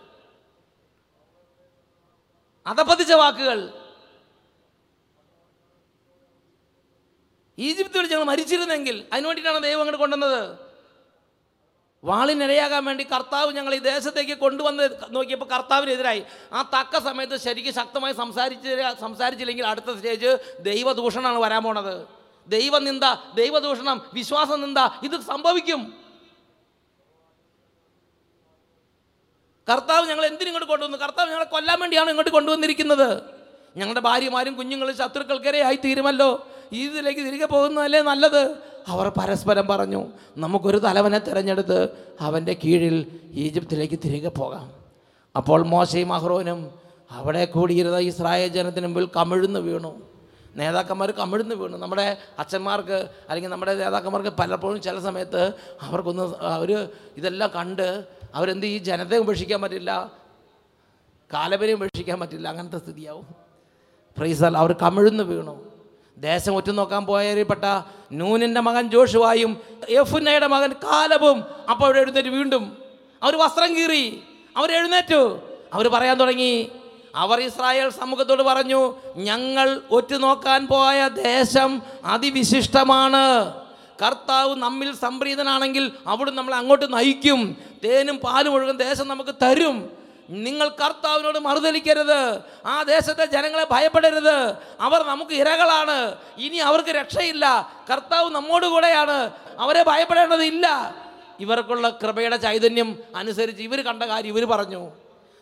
അതപ്പതിച്ച 2.67 3.13
വാക്കുകൾ. 3.13 3.73
ഈജിപ്തിൽ 7.57 7.99
വെച്ച് 7.99 8.13
ഞങ്ങൾ 8.13 8.25
മരിച്ചിരുന്നെങ്കിൽ 8.25 9.07
അതിനു 9.13 9.27
വേണ്ടിയിട്ടാണ് 9.27 9.63
ദൈവം 9.63 9.79
അങ്ങോട്ട് 9.79 9.99
കൊണ്ടുവന്നത്. 9.99 10.57
വാളിനിരയാകാൻ 12.03 12.85
വേണ്ടി 12.85 13.03
കർത്താവ് 13.03 13.53
ഞങ്ങൾ 13.53 13.75
ഈ 13.75 13.77
ദേശത്തേക്ക് 13.77 14.37
കൊണ്ടുവന്ന് 14.37 14.89
നോക്കിയപ്പോൾ 15.09 15.45
കർത്താവിനെതിരായി. 15.45 16.23
ആ 16.53 16.61
തക്ക 16.61 16.99
സമയത്ത് 16.99 17.37
ശരിക്കും 17.37 17.73
ശക്തമായി 17.73 18.13
സംസാരിച്ച് 18.13 18.93
സംസാരിച്ചില്ലെങ്കിൽ 18.99 19.67
അടുത്ത 19.67 19.95
സ്റ്റേജ് 19.95 20.55
ദൈവദൂഷണമാണ് 20.59 21.37
വരാൻ 21.37 21.63
പോണത്. 21.63 22.20
ദൈവനിന്ദ 22.47 23.03
ദൈവദൂഷണം 23.35 24.01
വിശ്വാസനിന്ദ 24.13 24.77
ഇത് 25.03 25.21
സംഭവിക്കും. 25.21 25.93
കർത്താവ് 29.69 30.07
ഞങ്ങൾ 30.07 30.25
എന്തിനിങ്ങോട്ട് 30.25 30.67
കൊണ്ടുവന്നു? 30.67 30.97
കർത്താവ് 30.97 31.27
ഞങ്ങളെ 31.27 31.45
കൊല്ലാൻ 31.45 31.79
വേണ്ടിയാണ് 31.79 32.09
ഇങ്ങോട്ട് 32.09 32.31
കൊണ്ടുവന്നിരിക്കുന്നത്. 32.31 33.23
ഞങ്ങളുടെ 33.77 33.99
ഭാര്യമാരും 33.99 34.55
കുഞ്ഞുങ്ങളും 34.55 34.97
ശത്രുക്കൾക്കിരയായി 34.97 35.75
തീരുമല്ലോ. 35.75 36.47
ഇതിലേക്ക് 36.71 37.19
തിരികെ 37.19 37.45
പോകുന്നതല്ലേ 37.45 38.01
നല്ലത്? 38.01 38.71
അവർ 38.87 39.09
പരസ്പരം 39.09 39.67
പറഞ്ഞു 39.67 40.07
നമുക്കൊരു 40.37 40.77
തലവനെ 40.77 41.19
തിരഞ്ഞെടുത്ത് 41.19 42.07
അവന്റെ 42.19 42.53
കീഴിൽ 42.63 43.19
ഈജിപ്തിലേക്ക് 43.31 43.99
തിരികെ 44.05 44.29
പോകാം. 44.29 44.73
അപ്പോൾ 45.37 45.63
മോശയും 45.63 46.13
അഹ്റോനും 46.13 46.71
അവിടെ 47.11 47.45
കൂടിയിരുന്ന 47.45 47.97
ഇസ്രായേൽ 47.97 48.47
ജനത്തിന് 48.47 48.85
മുമ്പിൽ 48.85 49.09
കമിഴ്ന്നു 49.15 49.59
വീണു. 49.59 50.01
നേതാക്കന്മാർ 50.55 51.11
കമിഴ്ന്ന് 51.11 51.55
വീണു. 51.55 51.77
നമ്മുടെ 51.77 52.17
അച്ഛന്മാർക്ക് 52.39 53.09
അല്ലെങ്കിൽ 53.29 53.49
നമ്മുടെ 53.49 53.75
നേതാക്കന്മാർക്ക് 53.75 54.29
പലപ്പോഴും 54.29 54.81
ചില 54.81 54.99
സമയത്ത് 54.99 55.53
അവർക്കൊന്ന് 55.81 56.35
അവർ 56.39 56.89
ഇതെല്ലാം 57.17 57.49
കണ്ട് 57.55 58.03
അവരെന്ത് 58.35 58.65
ഈ 58.65 58.77
ജനതയെ 58.77 59.17
ഉപേക്ഷിക്കാൻ 59.17 59.61
പറ്റില്ല 59.61 60.11
കാലവരെയും 61.33 61.75
ഉപേക്ഷിക്കാൻ 61.75 62.19
പറ്റില്ല 62.19 62.47
അങ്ങനത്തെ 62.47 62.77
സ്ഥിതിയാവും. 62.77 63.27
പ്രൈസൽ 64.17 64.57
അവർ 64.57 64.71
കമിഴ്ന്ന് 64.71 65.23
വീണു. 65.23 65.71
ദേശം 66.17 66.55
ഒറ്റുനോക്കാൻ 66.55 67.05
പോയപ്പെട്ട 67.05 67.63
നൂനിന്റെ 68.11 68.61
മകൻ 68.61 68.89
ജോഷുവായും 68.89 69.61
യഫുന്നയുടെ 69.89 70.47
മകൻ 70.47 70.73
കാലവും 70.73 71.43
അപ്പോൾ 71.71 71.97
എഴുന്നേറ്റ് 71.97 72.29
വീണ്ടും. 72.29 72.77
അവർ 73.23 73.35
വസ്ത്രം 73.35 73.75
കീറി. 73.75 74.23
അവർ 74.57 74.71
എഴുന്നേറ്റു. 74.71 75.39
അവർ 75.73 75.87
പറയാൻ 75.87 76.17
തുടങ്ങി 76.17 76.71
അവർ 77.15 77.39
ഇസ്രായേൽ 77.39 77.89
സമൂഹത്തോട് 77.89 78.43
പറഞ്ഞു 78.43 78.95
ഞങ്ങൾ 79.15 79.81
ഒറ്റ 79.91 80.13
നോക്കാൻ 80.13 80.67
പോയ 80.67 81.07
ദേശം 81.07 81.81
അതിവിശിഷ്ടമാണ്. 82.05 83.53
കർത്താവ് 84.01 84.55
നമ്മിൽ 84.55 84.95
സംപ്രീതനാണെങ്കിൽ 84.95 85.91
അവിടെ 86.07 86.31
നമ്മളെ 86.31 86.57
അങ്ങോട്ട് 86.57 86.93
നയിക്കും. 86.93 87.57
തേനും 87.83 88.17
പാലും 88.17 88.53
ഒഴുകും 88.53 88.77
ദേശം 88.77 89.07
നമുക്ക് 89.07 89.35
തരും. 89.41 89.89
നിങ്ങൾ 90.29 90.69
കർത്താവിനോട് 90.69 91.39
മറുതലിക്കരുത്. 91.39 92.41
ആ 92.65 92.83
ദേശത്തെ 92.83 93.25
ജനങ്ങളെ 93.25 93.67
ഭയപ്പെടരുത്. 93.71 94.55
അവർ 94.79 95.03
നമുക്ക് 95.03 95.31
ഇരകളാണ്. 95.31 96.15
ഇനി 96.37 96.57
അവർക്ക് 96.57 96.89
രക്ഷയില്ല. 96.89 97.73
കർത്താവ് 97.91 98.29
നമ്മോട് 98.29 98.65
കൂടെയാണ്. 98.65 99.31
അവരെ 99.59 99.83
ഭയപ്പെടേണ്ടതില്ല. 99.83 100.95
ഇവർക്കുള്ള 101.39 101.89
കൃപയുടെ 101.89 102.35
ചൈതന്യം 102.35 102.97
അനുസരിച്ച് 103.15 103.63
ഇവർ 103.63 103.81
കണ്ട 103.81 104.03
കാര്യം 104.03 104.37
ഇവർ 104.37 104.45
പറഞ്ഞു. 104.49 104.91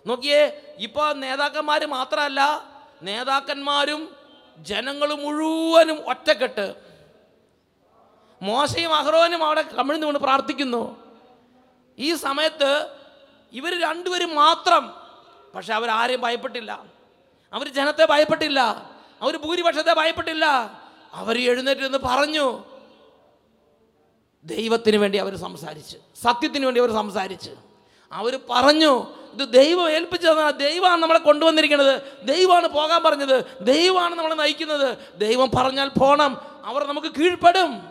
നോക്കിയേ 0.07 0.75
ഇപ്പോൾ 0.77 1.13
നേതാക്കന്മാർ 1.13 1.85
മാത്രമല്ല 1.85 2.63
നേതാക്കന്മാരും 3.01 4.15
ജനങ്ങൾ 4.57 5.13
മുഴുവനും 5.13 6.09
ഒറ്റക്കെട്ട്. 6.09 6.75
മോശയും 8.41 8.95
അഹ്റോനും 8.95 9.43
അവിടെ 9.43 9.61
കമിഴ്ന്നു 9.61 10.05
കൊണ്ട് 10.05 10.19
പ്രാർത്ഥിക്കുന്നു. 10.19 11.03
ഈ 11.97 12.15
സമയത്ത് 12.15 12.95
ഇവർ 13.51 13.81
രണ്ടുപേരും 13.81 14.35
മാത്രം 14.35 14.93
പക്ഷെ 15.55 15.73
അവരാരെയും 15.73 16.21
ഭയപ്പെട്ടില്ല. 16.21 16.85
അവർ 17.53 17.67
ജനത്തെ 17.67 18.05
ഭയപ്പെട്ടില്ല. 18.05 18.59
അവർ 19.21 19.37
ഭൂരിപക്ഷത്തെ 19.37 19.93
ഭയപ്പെട്ടില്ല. 19.93 20.45
അവർ 21.13 21.39
എഴുന്നേറ്റ് 21.39 21.81
എന്ന് 21.81 21.97
പറഞ്ഞു. 21.97 22.63
ദൈവത്തിന് 24.43 24.97
വേണ്ടി 24.97 25.17
അവർ 25.17 25.35
സംസാരിച്ച് 25.35 25.97
സത്യത്തിന് 25.97 26.65
വേണ്ടി 26.65 26.81
അവർ 26.81 26.91
സംസാരിച്ച്. 26.91 27.51
അവർ 28.11 28.39
പറഞ്ഞു 28.49 29.18
ഇത് 29.33 29.53
ദൈവം 29.53 29.91
ഏൽപ്പിച്ചതാണ് 29.91 30.59
ദൈവമാണ് 30.59 31.01
നമ്മളെ 31.01 31.19
കൊണ്ടുവന്നിരിക്കുന്നത്. 31.19 32.01
ദൈവമാണ് 32.23 32.67
പോകാൻ 32.67 33.03
പറഞ്ഞത്. 33.03 33.45
ദൈവമാണ് 33.61 34.15
നമ്മളെ 34.15 34.35
നയിക്കുന്നത്. 34.35 34.97
ദൈവം 35.17 35.51
പറഞ്ഞാൽ 35.55 35.89
പോണം. 35.89 36.61
അവർ 36.65 36.87
നമുക്ക് 36.87 37.07
കീഴ്പ്പെടും. 37.07 37.89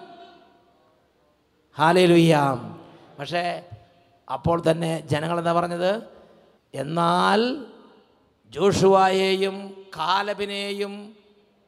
ഹാലയിലുയ്യാം 1.78 2.80
പക്ഷേ 3.18 3.64
അപ്പോൾ 4.32 4.62
തന്നെ 4.70 5.00
ജനങ്ങൾ 5.00 5.38
എന്താ 5.38 5.52
പറഞ്ഞത്? 5.52 6.02
എന്നാൽ 6.74 7.64
ജോഷുവായെയും 8.50 9.86
കാലബിനെയും 9.96 11.16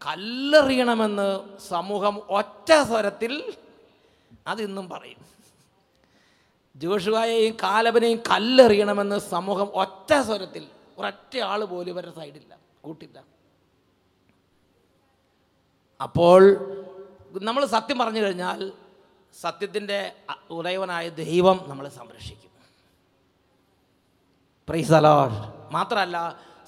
കല്ലെറിയണമെന്ന് 0.07 1.41
സമൂഹം 1.69 2.23
ഒറ്റ 2.29 2.73
സ്വരത്തിൽ 2.73 3.53
അതിന്നും 4.47 4.89
പറയും. 4.89 5.40
ജോഷുവായെയും 6.83 7.57
കാലബനെയും 7.63 8.19
കല്ലെറിയണമെന്ന് 8.31 9.19
സമൂഹം 9.19 9.69
ഒറ്റ 9.83 10.11
സ്വരത്തിൽ 10.29 10.65
ഒരൊറ്റ 10.99 11.35
ആൾ 11.51 11.65
പോലും 11.65 11.91
ഇവരുടെ 11.91 12.15
സൈഡില്ല 12.17 12.53
കൂട്ടില്ല. 12.85 13.19
അപ്പോൾ 16.01 16.43
നമ്മൾ 17.43 17.67
സത്യം 17.67 17.99
പറഞ്ഞു 17.99 18.21
കഴിഞ്ഞാൽ 18.21 18.73
സത്യത്തിന്റെ 19.41 19.99
ഉദയവനായ 20.51 21.09
ദൈവം 21.09 21.65
നമ്മളെ 21.67 21.91
സംരക്ഷിക്കും. 21.91 22.51
പ്രൈസ് 24.69 24.93
അലോഡ് 24.93 25.39
മാത്രമല്ല 25.73 26.17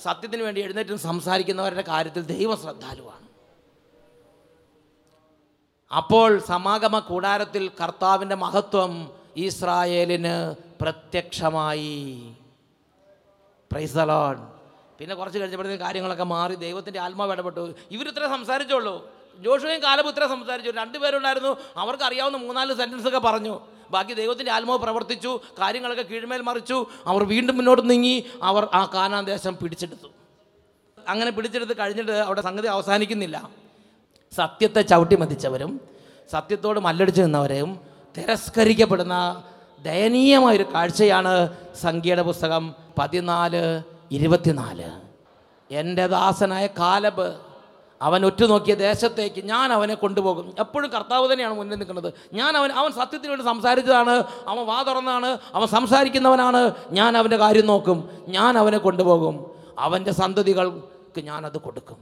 സത്യത്തിന് 0.02 0.42
വേണ്ടി 0.42 0.60
എഴുന്നേറ്റും 0.60 0.98
സംസാരിക്കുന്നവരുടെ 0.98 1.84
കാര്യത്തിൽ 1.88 2.22
ദൈവം 2.22 2.58
ശ്രദ്ധാലുവാണ്. 2.58 3.26
അപ്പോൾ 5.90 6.38
സമാഗമ 6.38 6.98
കൂടാരത്തിൽ 6.98 7.64
കർത്താവിന്റെ 7.80 8.34
മഹത്വം 8.34 8.92
ഇസ്രായേലിന് 9.36 10.54
പ്രത്യക്ഷമായി. 10.80 12.32
പ്രൈസലോൺ 13.72 14.52
പിന്നെ 14.98 15.14
കുറച്ച് 15.14 15.38
കഴിഞ്ഞപ്പോഴത്തേക്ക് 15.38 15.84
കാര്യങ്ങളൊക്കെ 15.84 16.24
മാറി. 16.24 16.54
ദൈവത്തിന്റെ 16.54 17.00
ആത്മാവ് 17.00 17.32
ഇടപെട്ടു. 17.32 17.74
ഇവരിത്ര 17.90 18.26
സംസാരിച്ചോളൂ. 18.26 19.10
ജോഷുവയും 19.38 19.82
കാലം 19.82 20.08
ഇത്ര 20.08 20.26
സംസാരിച്ചു. 20.26 20.70
രണ്ടുപേരുണ്ടായിരുന്നു 20.70 21.56
അവർക്ക് 21.76 22.02
അറിയാവുന്ന 22.02 22.38
മൂന്നാൽ 22.38 22.74
സെന്റൻസ് 22.74 23.08
ഒക്കെ 23.08 23.18
പറഞ്ഞു. 23.18 23.60
ബാക്കി 23.90 24.12
ദൈവത്തിന്റെ 24.12 24.52
ആത്മാവ് 24.52 24.78
പ്രവർത്തിച്ചു. 24.78 25.40
കാര്യങ്ങളൊക്കെ 25.60 26.02
കീഴ്മേൽ 26.02 26.40
മറിച്ചു. 26.40 26.86
അവർ 27.06 27.24
വീണ്ടും 27.24 27.56
മുന്നോട്ട് 27.56 27.90
നീങ്ങി. 27.90 28.24
അവർ 28.42 28.68
ആ 28.74 28.90
കാനാൻ 28.94 29.24
ദേശം 29.24 29.56
പിടിച്ചെടുത്തു. 29.62 30.08
അങ്ങനെ 31.08 31.30
പിടിച്ചെടുത്ത് 31.30 31.78
കഴിഞ്ഞിട്ട് 31.78 32.12
അവിടെ 32.12 32.40
സംഗതി 32.40 32.66
അവസാനിക്കുന്നില്ല. 32.66 33.50
സത്യത്തെ 34.32 34.82
ചവിട്ടി 34.82 35.16
മതിച്ചവരും 35.16 35.80
സത്യത്തോട് 36.32 36.80
മല്ലടിച്ച് 36.80 37.22
നിന്നവരെയും 37.22 37.91
തിരസ്കരിക്കപ്പെടുന്ന 38.18 39.42
ദയനീയമായൊരു 39.82 40.66
കാഴ്ചയാണ് 40.74 41.56
സംഖ്യയുടെ 41.80 42.22
പുസ്തകം 42.22 42.74
പതിനാല് 42.98 43.82
ഇരുപത്തിനാല്. 44.10 44.90
എന്റെ 45.70 46.06
ദാസനായ 46.06 46.66
കാലബ് 46.66 47.34
അവൻ 48.02 48.26
ഒറ്റുനോക്കിയ 48.26 48.74
ദേശത്തേക്ക് 48.74 49.44
ഞാൻ 49.44 49.72
അവനെ 49.72 49.94
കൊണ്ടുപോകും. 49.94 50.54
എപ്പോഴും 50.58 50.90
കർത്താവ് 50.90 51.32
തന്നെയാണ് 51.32 51.54
മുന്നിൽ 51.54 51.76
നിൽക്കുന്നത്. 51.76 52.12
ഞാൻ 52.32 52.56
അവൻ 52.56 52.72
അവൻ 52.72 52.92
സത്യത്തിന് 52.92 53.28
വേണ്ടി 53.28 53.44
സംസാരിച്ചതാണ്. 53.44 54.24
അവൻ 54.48 54.66
വാ 54.66 54.82
തുറന്നാണ്. 54.82 55.38
അവൻ 55.54 55.66
സംസാരിക്കുന്നവനാണ്. 55.66 56.70
ഞാൻ 56.90 57.16
അവന്റെ 57.16 57.36
കാര്യം 57.36 57.66
നോക്കും. 57.66 58.10
ഞാൻ 58.28 58.58
അവനെ 58.58 58.78
കൊണ്ടുപോകും. 58.78 59.50
അവന്റെ 59.78 60.12
സന്തതികൾക്ക് 60.12 61.20
ഞാനത് 61.20 61.58
കൊടുക്കും. 61.58 61.96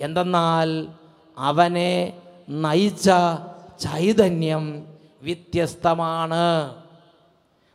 എന്തെന്നാൽ 0.00 0.86
അവനെ 1.38 2.12
നയിച്ച 2.48 3.10
ചൈതന്യം 3.80 4.93
വ്യത്യസ്തമാണ്. 5.24 6.44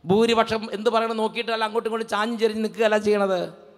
ഭൂരിപക്ഷം 0.04 0.68
എന്ത് 0.72 0.90
പറയണം 0.90 1.16
നോക്കിയിട്ടല്ല 1.16 1.64
അങ്ങോട്ടും 1.64 1.90
ഇങ്ങോട്ടും 1.90 2.08
ചാഞ്ചെരിഞ്ഞ് 2.08 2.64
നിൽക്കുകയല്ല 2.64 2.98
ചെയ്യണത്. 2.98 3.70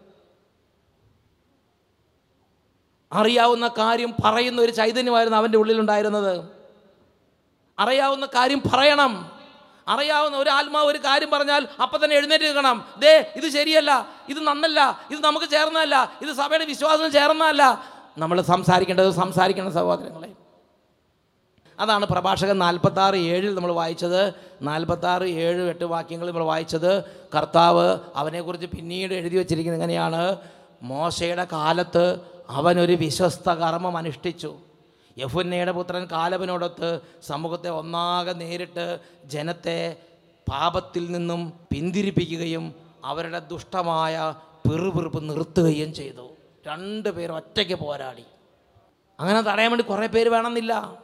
അറിയാവുന്ന 3.13 3.69
കാര്യം 3.69 4.15
പറയുന്ന 4.25 4.61
ഒരു 4.61 4.73
ചൈതന്യമായിരുന്നു 4.73 5.39
അവന്റെ 5.39 5.59
ഉള്ളിലുണ്ടായിരുന്നത്. 5.59 6.45
അറിയാവുന്ന 7.79 8.27
കാര്യം 8.27 8.63
പറയണം. 8.73 9.33
അറിയാവുന്ന 9.89 10.39
ഒരു 10.39 10.51
ആത്മാവ് 10.51 10.87
ഒരു 10.87 10.99
കാര്യം 10.99 11.31
പറഞ്ഞാൽ 11.31 11.69
അപ്പം 11.83 12.05
തന്നെ 12.05 12.17
എഴുന്നേറ്റ് 12.17 12.45
നിൽക്കണം. 12.45 12.89
ദേ 12.99 13.33
ഇത് 13.37 13.49
ശരിയല്ല 13.49 14.09
ഇത് 14.29 14.47
നന്നല്ല 14.47 15.01
ഇത് 15.11 15.21
നമുക്ക് 15.21 15.47
ചേർന്നതല്ല 15.47 16.19
ഇത് 16.23 16.33
സഭയുടെ 16.33 16.65
വിശ്വാസം 16.65 17.13
ചേർന്നതല്ല. 17.13 17.85
നമ്മൾ 18.19 18.43
സംസാരിക്കേണ്ടത് 18.43 19.11
സംസാരിക്കണം 19.11 19.73
സഹോദരങ്ങളെ. 19.73 20.42
അതാണ് 21.81 22.07
പ്രഭാഷകൻ 22.07 22.59
നാൽപ്പത്താറ് 22.59 23.15
ഏഴിൽ 23.15 23.55
നമ്മൾ 23.55 23.73
വായിച്ചത്. 23.73 24.35
നാൽപ്പത്താറ് 24.63 25.23
ഏഴ് 25.23 25.69
എട്ട് 25.69 25.85
വാക്യങ്ങൾ 25.85 26.27
നമ്മൾ 26.27 26.43
വായിച്ചത്. 26.43 27.05
കർത്താവ് 27.05 27.99
അവനെക്കുറിച്ച് 28.17 28.67
പിന്നീട് 28.67 29.15
എഴുതി 29.15 29.37
വച്ചിരിക്കുന്നത് 29.37 29.83
എങ്ങനെയാണ്? 29.83 30.37
മോശയുടെ 30.83 31.47
കാലത്ത് 31.53 32.21
അവനൊരു 32.49 32.93
വിശ്വസ്ത 32.93 33.51
കർമ്മം 33.51 33.97
അനുഷ്ഠിച്ചു. 33.97 34.57
യഫുന്നയുടെ 35.19 35.73
പുത്രൻ 35.73 36.05
കാലവനോടൊത്ത് 36.05 37.01
സമൂഹത്തെ 37.23 37.71
ഒന്നാകെ 37.71 38.33
നേരിട്ട് 38.33 38.99
ജനത്തെ 39.25 39.97
പാപത്തിൽ 40.51 41.13
നിന്നും 41.13 41.53
പിന്തിരിപ്പിക്കുകയും 41.71 42.75
അവരുടെ 43.05 43.39
ദുഷ്ടമായ 43.39 44.35
പിറുപിറുപ്പ് 44.69 45.29
നിർത്തുകയും 45.29 45.95
ചെയ്തു. 45.95 46.31
രണ്ട് 46.67 47.09
പേർ 47.09 47.33
ഒറ്റയ്ക്ക് 47.33 47.75
പോരാടി. 47.75 48.25
അങ്ങനെ 49.21 49.41
തടയാൻ 49.41 49.71
വേണ്ടി 49.71 49.85
കുറേ 49.85 50.07
പേര് 50.07 50.29
വേണമെന്നില്ല. 50.29 51.03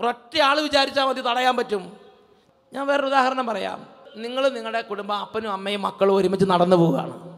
ഒരൊറ്റ 0.00 0.40
ആൾ 0.40 0.60
വിചാരിച്ചാൽ 0.60 1.04
മതി 1.04 1.20
തടയാൻ 1.20 1.56
പറ്റും. 1.56 1.92
ഞാൻ 2.72 2.86
വേറൊരു 2.86 3.06
ഉദാഹരണം 3.06 3.46
പറയാം. 3.46 3.86
നിങ്ങൾ 4.16 4.48
നിങ്ങളുടെ 4.48 4.80
കുടുംബം 4.80 5.16
അപ്പനും 5.16 5.52
അമ്മയും 5.52 5.82
മക്കളും 5.82 6.16
ഒരുമിച്ച് 6.16 6.46
നടന്നു 6.46 6.76
പോവുകയാണ്. 6.76 7.36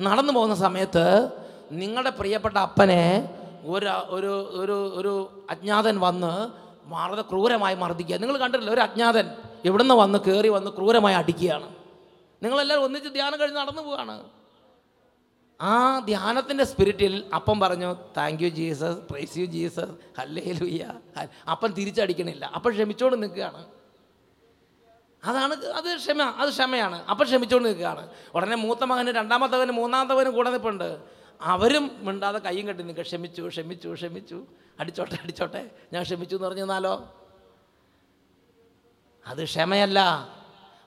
നടന്നു 0.00 0.32
പോകുന്ന 0.32 0.54
സമയത്ത് 0.54 1.28
നിങ്ങളുടെ 1.72 2.10
പ്രിയപ്പെട്ട 2.10 2.56
അപ്പനെ 2.56 3.28
ഒരു 3.66 3.86
ഒരു 3.86 4.48
ഒരു 4.50 4.92
ഒരു 4.94 5.44
അജ്ഞാതൻ 5.50 6.00
വന്ന് 6.00 6.48
വളരെ 6.84 7.22
ക്രൂരമായി 7.22 7.74
മർദ്ദിക്കുക. 7.74 8.16
നിങ്ങൾ 8.16 8.38
കണ്ടിട്ടില്ല? 8.38 8.74
ഒരു 8.74 8.80
അജ്ഞാതൻ 8.80 9.30
ഇവിടുന്ന് 9.64 9.94
വന്ന് 9.94 10.18
കയറി 10.18 10.48
വന്ന് 10.48 10.70
ക്രൂരമായി 10.70 11.14
അടിക്കുകയാണ്. 11.14 11.74
നിങ്ങളെല്ലാവരും 12.42 12.84
ഒന്നിച്ച് 12.84 13.12
ധ്യാനം 13.12 13.40
കഴിഞ്ഞ് 13.40 13.56
നടന്നു 13.56 13.82
പോവുകയാണ്. 13.82 14.22
ആ 15.62 15.98
ധ്യാനത്തിന്റെ 15.98 16.64
സ്പിരിറ്റിൽ 16.64 17.30
അപ്പം 17.34 17.60
പറഞ്ഞു 17.60 17.96
thank 18.16 18.42
you 18.42 18.48
Jesus 18.48 18.96
praise 18.96 19.38
you 19.38 19.44
Jesus 19.44 20.20
hallelujah 20.52 20.94
അപ്പം 21.50 21.72
തിരിച്ചടിക്കണില്ല. 21.72 22.44
അപ്പം 22.44 22.72
ക്ഷമിച്ചോണ്ട് 22.72 23.22
നിൽക്കുകയാണ്. 23.22 23.66
അതാണ് 25.24 25.54
അത് 25.54 25.96
ക്ഷമ 25.96 26.22
അത് 26.22 26.50
ക്ഷമയാണ്. 26.50 27.04
അപ്പം 27.04 27.26
ക്ഷമിച്ചോണ്ട് 27.26 27.68
നിൽക്കുകയാണ്. 27.68 28.08
ഉടനെ 28.34 28.56
മൂത്ത 28.56 28.84
മകന് 28.84 29.08
രണ്ടാമത്തവന് 29.08 29.72
മൂന്നാമത്തവന് 29.72 30.28
കൂടെ 30.28 30.50
നിൽപ്പുണ്ട് 30.50 31.00
അവരും 31.42 31.90
മിണ്ടാതെ 31.98 32.38
കയ്യും 32.38 32.68
കെട്ടി 32.68 32.82
നിൽക്കുക. 32.82 33.04
ക്ഷമിച്ചു 33.04 33.48
ക്ഷമിച്ചു 33.48 33.94
ക്ഷമിച്ചു. 33.94 34.46
അടിച്ചോട്ടെ 34.80 35.18
അടിച്ചോട്ടെ. 35.22 35.70
ഞാൻ 35.92 36.02
ക്ഷമിച്ചു 36.02 36.36
എന്ന് 36.36 36.48
പറഞ്ഞു 36.48 37.06
അത് 39.26 39.44
ക്ഷമയല്ല. 39.44 40.28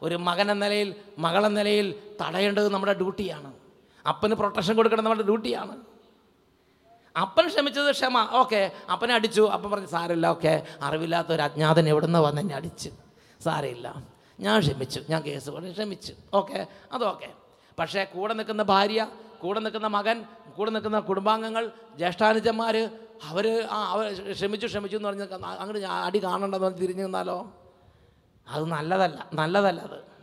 ഒരു 0.02 0.16
മകൻ 0.16 0.52
എന്ന 0.52 0.66
നിലയിൽ 0.66 0.96
മകളെന്ന 1.18 1.60
നിലയിൽ 1.60 1.96
തടയേണ്ടത് 2.22 2.70
നമ്മുടെ 2.70 2.94
ഡ്യൂട്ടിയാണ്. 2.94 3.65
അപ്പന് 4.08 4.34
പ്രൊട്ടക്ഷൻ 4.34 4.76
കൊടുക്കണം 4.76 5.04
നമ്മുടെ 5.04 5.24
ഡ്യൂട്ടിയാണ് 5.24 5.76
അപ്പൻ 7.18 7.48
ക്ഷമിച്ചത് 7.48 7.92
ക്ഷമ. 7.92 8.30
ഓക്കെ 8.32 8.72
അപ്പനെ 8.92 9.14
അടിച്ചു. 9.14 9.42
അപ്പം 9.42 9.72
പറഞ്ഞു 9.72 9.88
സാരമില്ല. 9.88 10.28
ഓക്കെ 10.28 10.64
അറിവില്ലാത്ത 10.82 11.32
ഒരു 11.32 11.42
അജ്ഞാതൻ 11.42 11.90
എവിടെ 11.90 12.06
നിന്ന് 12.06 12.20
വന്ന് 12.20 12.42
എന്നെ 12.42 12.56
അടിച്ച്? 12.56 12.90
സാരമില്ല. 13.44 14.04
ഞാൻ 14.40 14.60
ക്ഷമിച്ചു. 14.60 15.02
ഞാൻ 15.10 15.22
കേസ് 15.22 15.50
കൊണ്ട് 15.50 15.72
ക്ഷമിച്ചു. 15.72 16.14
ഓക്കെ 16.34 16.68
അതൊക്കെ 16.94 17.30
പക്ഷേ 17.80 18.04
കൂടെ 18.04 18.34
നിൽക്കുന്ന 18.34 18.64
ഭാര്യ 18.64 19.08
കൂടെ 19.42 19.60
നിൽക്കുന്ന 19.60 19.88
മകൻ 19.88 20.26
കൂടെ 20.56 20.72
നിൽക്കുന്ന 20.72 21.00
കുടുംബാംഗങ്ങൾ 21.00 21.72
ജ്യേഷ്ഠാനുജന്മാർ 21.98 22.90
അവർ 23.24 23.68
ആ 23.72 23.92
അവർ 23.92 24.32
ക്ഷമിച്ചു 24.32 24.68
ക്ഷമിച്ചു 24.68 24.98
എന്ന് 24.98 25.10
പറഞ്ഞ് 25.10 25.24
അങ്ങോട്ട് 25.34 25.86
അടി 25.86 26.24
കാണണ്ടെന്ന് 26.24 26.68
പറഞ്ഞ് 26.68 26.82
തിരിഞ്ഞു 26.82 27.04
നിന്നാലോ? 27.04 27.52
അത് 28.48 28.66
നല്ലതല്ല. 28.66 29.30
നല്ലതല്ല 29.34 29.82
അത്. 29.82 30.15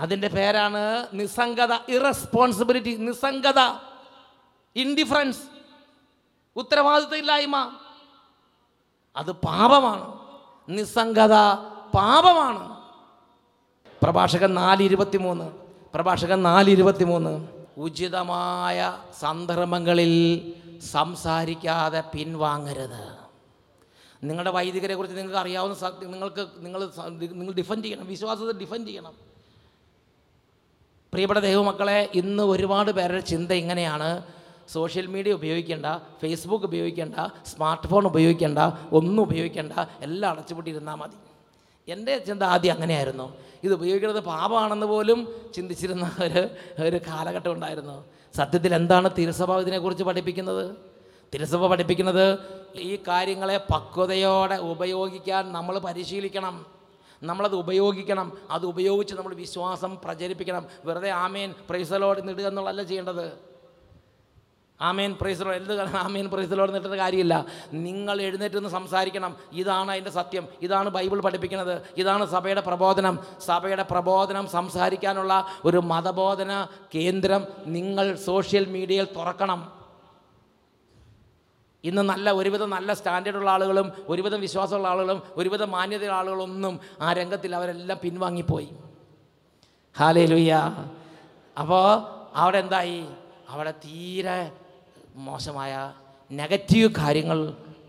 അതിന്റെ 0.00 0.28
പേരാണ് 0.28 1.06
നിസ്സംഗത 1.12 1.90
ഇറസ്പോൺസിബിലിറ്റി 1.90 2.96
നിസ്സംഗത 2.96 3.58
ഇൻഡിഫറൻസ് 4.76 5.40
ഉത്തരവാദിത്തമില്ലായ്മ. 6.56 7.72
അത് 9.16 9.32
പാപമാണ്. 9.32 10.18
നിസ്സംഗത 10.68 11.34
പാപമാണ്. 11.94 12.80
പ്രഭാഷകൻ 14.02 14.54
നാല് 14.54 14.82
ഇരുപത്തിമൂന്ന് 14.82 15.52
പ്രഭാഷകൻ 15.94 16.42
നാല് 16.42 16.70
ഇരുപത്തിമൂന്ന് 16.70 17.48
ഉചിതമായ 17.76 18.98
സന്ദർഭങ്ങളിൽ 19.18 20.52
സംസാരിക്കാതെ 20.80 22.00
പിൻവാങ്ങരുത്. 22.00 23.18
നിങ്ങളുടെ 24.24 24.50
വൈദികരെ 24.50 24.94
കുറിച്ച് 24.94 25.16
നിങ്ങൾക്ക് 25.16 25.38
അറിയാവുന്ന 25.38 25.92
നിങ്ങൾക്ക് 26.02 26.48
നിങ്ങൾ 26.56 26.90
നിങ്ങൾ 27.28 27.52
ഡിഫെൻഡ് 27.52 27.84
ചെയ്യണം 27.84 28.06
വിശ്വാസത്തെ 28.06 28.58
ഡിഫെൻഡ് 28.58 28.88
ചെയ്യണം. 28.88 29.29
പ്രിയപ്പെട്ട 31.12 31.40
ദൈവമക്കളെ 31.40 32.08
ഇന്ന് 32.14 32.42
ഒരുപാട് 32.42 32.90
പേരുടെ 32.90 33.20
ചിന്ത 33.20 33.52
ഇങ്ങനെയാണ്. 33.52 34.22
സോഷ്യൽ 34.68 35.06
മീഡിയ 35.06 35.32
ഉപയോഗിക്കേണ്ട 35.32 35.86
ഫേസ്ബുക്ക് 36.22 36.64
ഉപയോഗിക്കേണ്ട 36.64 37.14
സ്മാർട്ട് 37.46 37.86
ഫോൺ 37.86 38.06
ഉപയോഗിക്കേണ്ട 38.06 38.58
ഒന്നും 38.92 39.22
ഉപയോഗിക്കേണ്ട 39.22 39.72
എല്ലാം 40.00 40.32
അടച്ചുപൂട്ടിയിരുന്നാൽ 40.32 40.94
മതി. 40.94 41.16
എന്റെ 41.92 42.18
ചിന്ത 42.18 42.42
ആദ്യം 42.42 42.72
അങ്ങനെയായിരുന്നു. 42.72 43.36
ഇത് 43.64 43.72
ഉപയോഗിക്കുന്നത് 43.72 44.20
പാപമാണെന്ന് 44.20 44.86
പോലും 44.86 45.50
ചിന്തിച്ചിരുന്ന 45.54 46.12
ഒരു 46.24 46.48
ഒരു 46.82 46.96
കാലഘട്ടം 46.96 47.52
ഉണ്ടായിരുന്നു. 47.52 48.04
സത്യത്തിൽ 48.36 48.74
എന്താണ് 48.74 49.10
തിരുസഭ 49.18 49.60
ഇതിനെക്കുറിച്ച് 49.60 50.04
പഠിപ്പിക്കുന്നത്? 50.04 50.76
തിരുസഭ 51.34 51.66
പഠിപ്പിക്കുന്നത് 51.66 52.38
ഈ 52.76 52.98
കാര്യങ്ങളെ 53.08 53.56
പക്വതയോടെ 53.56 54.54
ഉപയോഗിക്കാൻ 54.54 55.52
നമ്മൾ 55.52 55.78
പരിശീലിക്കണം. 55.78 56.79
നമ്മളത് 57.22 57.54
ഉപയോഗിക്കണം. 57.54 58.32
അത് 58.50 58.66
ഉപയോഗിച്ച് 58.66 59.14
നമ്മൾ 59.14 59.34
വിശ്വാസം 59.34 59.98
പ്രചരിപ്പിക്കണം. 60.04 60.66
വെറുതെ 60.84 61.10
ആമേൻ 61.10 61.54
പ്രൈസലോട് 61.70 62.28
നിടുക 62.28 62.46
എന്നുള്ളതല്ല 62.46 62.82
ചെയ്യേണ്ടത്. 62.82 63.50
ആമേൻ 64.80 65.16
പ്രൈസലോട് 65.20 65.56
എന്ത് 65.56 65.80
ആമേൻ 65.80 66.28
പ്രൈസലോട് 66.28 66.74
നിട്ടത് 66.74 66.96
കാര്യമില്ല. 66.96 67.46
നിങ്ങൾ 67.72 68.20
എഴുന്നേറ്റ് 68.20 68.56
നിന്ന് 68.56 68.68
സംസാരിക്കണം. 68.68 69.36
ഇതാണ് 69.52 69.90
അതിന്റെ 69.90 70.10
സത്യം. 70.10 70.48
ഇതാണ് 70.62 70.88
ബൈബിൾ 70.88 71.20
പഠിപ്പിക്കുന്നത്. 71.20 71.82
ഇതാണ് 71.96 72.26
സഭയുടെ 72.26 72.60
പ്രബോധനം. 72.60 73.18
സഭയുടെ 73.46 73.82
പ്രബോധനം 73.82 74.48
സംസാരിക്കാനുള്ള 74.48 75.46
ഒരു 75.64 75.76
മതബോധന 75.76 76.66
കേന്ദ്രം 76.94 77.44
നിങ്ങൾ 77.66 78.14
സോഷ്യൽ 78.14 78.64
മീഡിയയിൽ 78.64 79.04
തുറക്കണം. 79.04 79.79
ഇന്ന് 81.84 82.02
നല്ല 82.02 82.30
ഒരുവിധം 82.30 82.70
നല്ല 82.70 82.92
സ്റ്റാൻഡേർഡുള്ള 82.92 83.50
ആളുകളും 83.50 83.92
ഒരുവിധം 84.08 84.40
വിശ്വാസമുള്ള 84.40 84.88
ആളുകളും 84.88 85.22
ഒരുവിധം 85.36 85.70
മാന്യതയുള്ള 85.70 86.16
ആളുകളൊന്നും 86.16 86.80
ആ 87.00 87.12
രംഗത്തിൽ 87.12 87.54
അവരെല്ലാം 87.54 87.98
പിൻവാങ്ങിപ്പോയി. 88.02 88.70
ഹാലേ 89.98 90.24
ലുയ്യ 90.26 90.52
അപ്പോൾ 91.58 91.86
അവിടെ 92.34 92.58
എന്തായി? 92.58 93.08
അവിടെ 93.48 93.70
തീരെ 93.70 94.52
മോശമായ 95.14 95.92
നെഗറ്റീവ് 96.32 96.94
കാര്യങ്ങൾ 96.98 97.38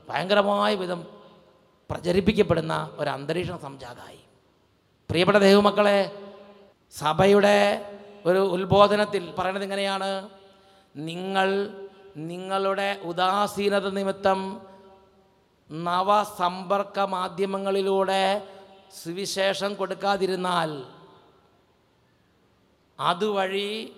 ഭയങ്കരമായ 0.10 0.76
വിധം 0.76 1.02
പ്രചരിപ്പിക്കപ്പെടുന്ന 1.90 2.90
ഒരു 2.94 3.10
അന്തരീക്ഷം 3.10 3.60
സംജാതായി. 3.60 4.20
പ്രിയപ്പെട്ട 5.10 5.38
ദൈവമക്കളെ 5.38 6.00
സഭയുടെ 6.94 7.58
ഒരു 8.26 8.38
ഉത്ബോധനത്തിൽ 8.38 9.34
പറയുന്നത് 9.40 9.64
എങ്ങനെയാണ്? 9.64 10.30
നിങ്ങൾ 10.96 11.48
നിങ്ങളുടെ 12.18 13.00
ഉദാസീനത 13.04 13.90
നിമിത്തം 13.90 14.62
നവസമ്പർക്ക 15.72 17.00
മാധ്യമങ്ങളിലൂടെ 17.00 18.48
സുവിശേഷം 19.04 19.76
കൊടുക്കാതിരുന്നാൽ 19.76 20.84
അതുവഴി 23.00 23.94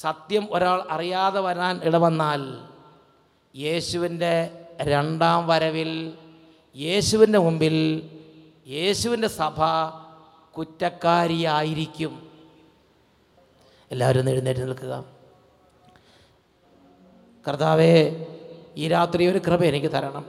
സത്യം 0.00 0.48
ഒരാൾ 0.50 0.86
അറിയാതെ 0.90 1.40
വരാൻ 1.40 1.80
ഇടവന്നാൽ 1.84 2.68
യേശുവിന്റെ 3.56 4.66
രണ്ടാം 4.82 5.46
വരവിൽ 5.46 6.18
യേശുവിന്റെ 6.76 7.38
മുമ്പിൽ 7.38 8.10
യേശുവിന്റെ 8.68 9.28
സഭ 9.28 9.62
കുറ്റക്കാരിയായിരിക്കും. 10.58 12.30
എല്ലാവരും 13.90 14.30
എഴുന്നേറ്റ് 14.30 14.60
നിൽക്കുക. 14.60 15.15
കർത്താവേ 17.48 18.24
ഈ 18.76 18.88
രാത്രി 18.88 19.26
ഒരു 19.26 19.38
കൃപ 19.38 19.64
എനിക്ക് 19.64 19.86
തരണം. 19.86 20.24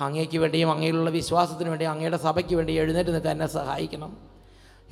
അങ്ങേക്ക് 0.00 0.38
വേണ്ടിയും 0.38 0.70
അങ്ങയിലുള്ള 0.70 1.10
വിശ്വാസത്തിന് 1.10 1.68
വേണ്ടിയും 1.68 1.90
അങ്ങയുടെ 1.90 2.16
സഭയ്ക്ക് 2.16 2.54
വേണ്ടി 2.54 2.72
എഴുന്നേറ്റ് 2.72 3.10
നിൽക്കാൻ 3.10 3.32
എന്നെ 3.32 3.46
സഹായിക്കണം. 3.46 4.16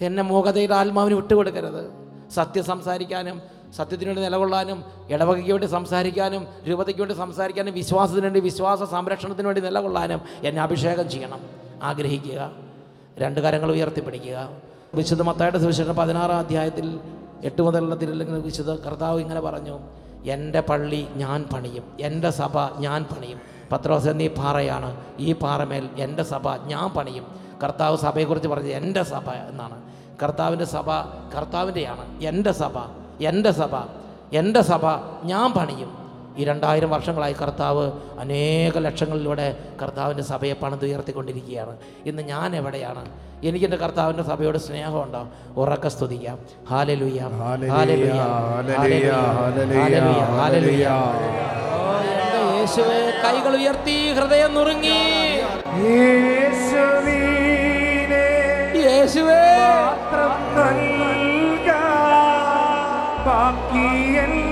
എന്നെ 0.00 0.22
മൂകതയുടെ 0.22 0.74
ആത്മാവിന് 0.74 1.14
വിട്ടുകൊടുക്കരുത്. 1.14 1.92
സത്യം 2.30 2.64
സംസാരിക്കാനും 2.64 3.42
സത്യത്തിന് 3.76 4.08
വേണ്ടി 4.08 4.22
നിലകൊള്ളാനും 4.22 4.84
ഇടവകയ്ക്ക് 5.10 5.50
വേണ്ടി 5.50 5.66
സംസാരിക്കാനും 5.66 6.46
രൂപതയ്ക്ക് 6.68 7.00
വേണ്ടി 7.00 7.14
സംസാരിക്കാനും 7.14 7.74
വിശ്വാസത്തിന് 7.74 8.24
വേണ്ടി 8.24 8.40
വിശ്വാസ 8.40 8.82
സംരക്ഷണത്തിന് 8.82 9.46
വേണ്ടി 9.46 9.60
നിലകൊള്ളാനും 9.60 10.20
എന്നെ 10.44 10.62
അഭിഷേകം 10.62 11.10
ചെയ്യണം. 11.10 11.40
ആഗ്രഹിക്കുക. 11.82 12.52
രണ്ട് 13.18 13.40
കരങ്ങൾ 13.40 13.72
ഉയർത്തിപ്പിടിക്കുക. 13.72 14.50
വിശുദ്ധ 14.94 15.22
മത്തായുടെ 15.22 15.58
സുവിശേഷം 15.58 15.96
പതിനാറാം 15.96 16.38
അധ്യായത്തിൽ 16.38 17.00
എട്ട് 17.44 17.62
മുതലുള്ള 17.62 17.94
തിരുവല്ലെങ്കിൽ 17.94 18.34
വിശുദ്ധ 18.34 18.70
കർത്താവ് 18.70 19.20
ഇങ്ങനെ 19.20 19.40
പറഞ്ഞു. 19.40 19.78
എന്റെ 20.24 20.60
പള്ളി 20.60 21.08
ഞാൻ 21.16 21.46
പണിയും 21.52 21.84
എന്റെ 22.00 22.30
സഭ 22.30 22.58
ഞാൻ 22.78 23.04
പണിയും. 23.04 23.40
പത്രോസ് 23.72 24.08
എന്നീ 24.08 24.28
പാറയാണ് 24.28 24.96
ഈ 25.18 25.32
പാറമേൽ 25.32 25.88
എന്റെ 25.98 26.22
സഭ 26.22 26.56
ഞാൻ 26.56 26.90
പണിയും. 26.90 27.26
കർത്താവ് 27.64 27.96
സഭയെക്കുറിച്ച് 27.96 28.48
പറഞ്ഞത് 28.48 28.72
എന്റെ 28.72 29.02
സഭ 29.02 29.30
എന്നാണ്. 29.30 29.82
കർത്താവിന്റെ 30.22 30.64
സഭ 30.64 30.90
കർത്താവിന്റെയാണ്. 31.36 32.22
എന്റെ 32.22 32.52
സഭ 32.52 32.78
എന്റെ 33.20 33.50
സഭ 33.50 33.76
എന്റെ 34.32 34.62
സഭ 34.62 34.86
ഞാൻ 35.24 35.52
പണിയും. 35.52 36.04
ഈ 36.36 36.44
രണ്ടായിരം 36.44 36.90
വർഷങ്ങളായി 36.90 37.32
കർത്താവ് 37.32 37.92
അനേക 38.18 38.78
ലക്ഷങ്ങളിലൂടെ 38.78 39.68
കർത്താവിന്റെ 39.82 40.22
സഭയെ 40.22 40.52
പണിതുയർത്തിക്കൊണ്ടിരിക്കുകയാണ്. 40.52 41.76
ഇന്ന് 42.06 42.22
ഞാൻ 42.22 42.56
എവിടെയാണ്? 42.56 43.04
എനിക്കെന്റെ 43.44 43.76
കർത്താവിന്റെ 43.76 44.22
സഭയോട് 44.22 44.58
സ്നേഹമുണ്ടോ 44.58 45.28
ഉറക്ക 45.56 45.88
സ്തുതിക്കാം. 45.88 46.38
ഹാലലുയ. 46.68 47.20
യേശുവേ 52.58 53.00
കൈകൾ 53.24 53.56
ഉയർത്തി 53.56 54.12
ഹൃദയം 54.12 54.54
നുറുങ്ങി. 54.54 55.00
യേശുവേ. 58.76 59.40
ബാക്കിയെല്ലാം 63.26 64.43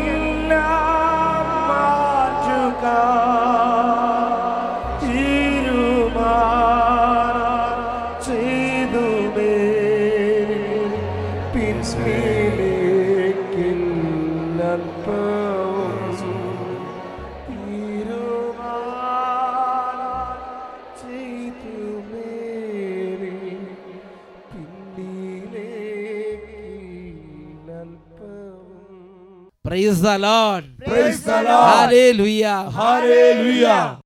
Praise 29.92 30.00
the 30.00 30.18
Lord. 30.18 30.64
Praise 30.78 31.22
the 31.22 31.33
Lord. 31.33 31.46
Hallelujah. 31.46 32.70
Hallelujah. 32.70 33.98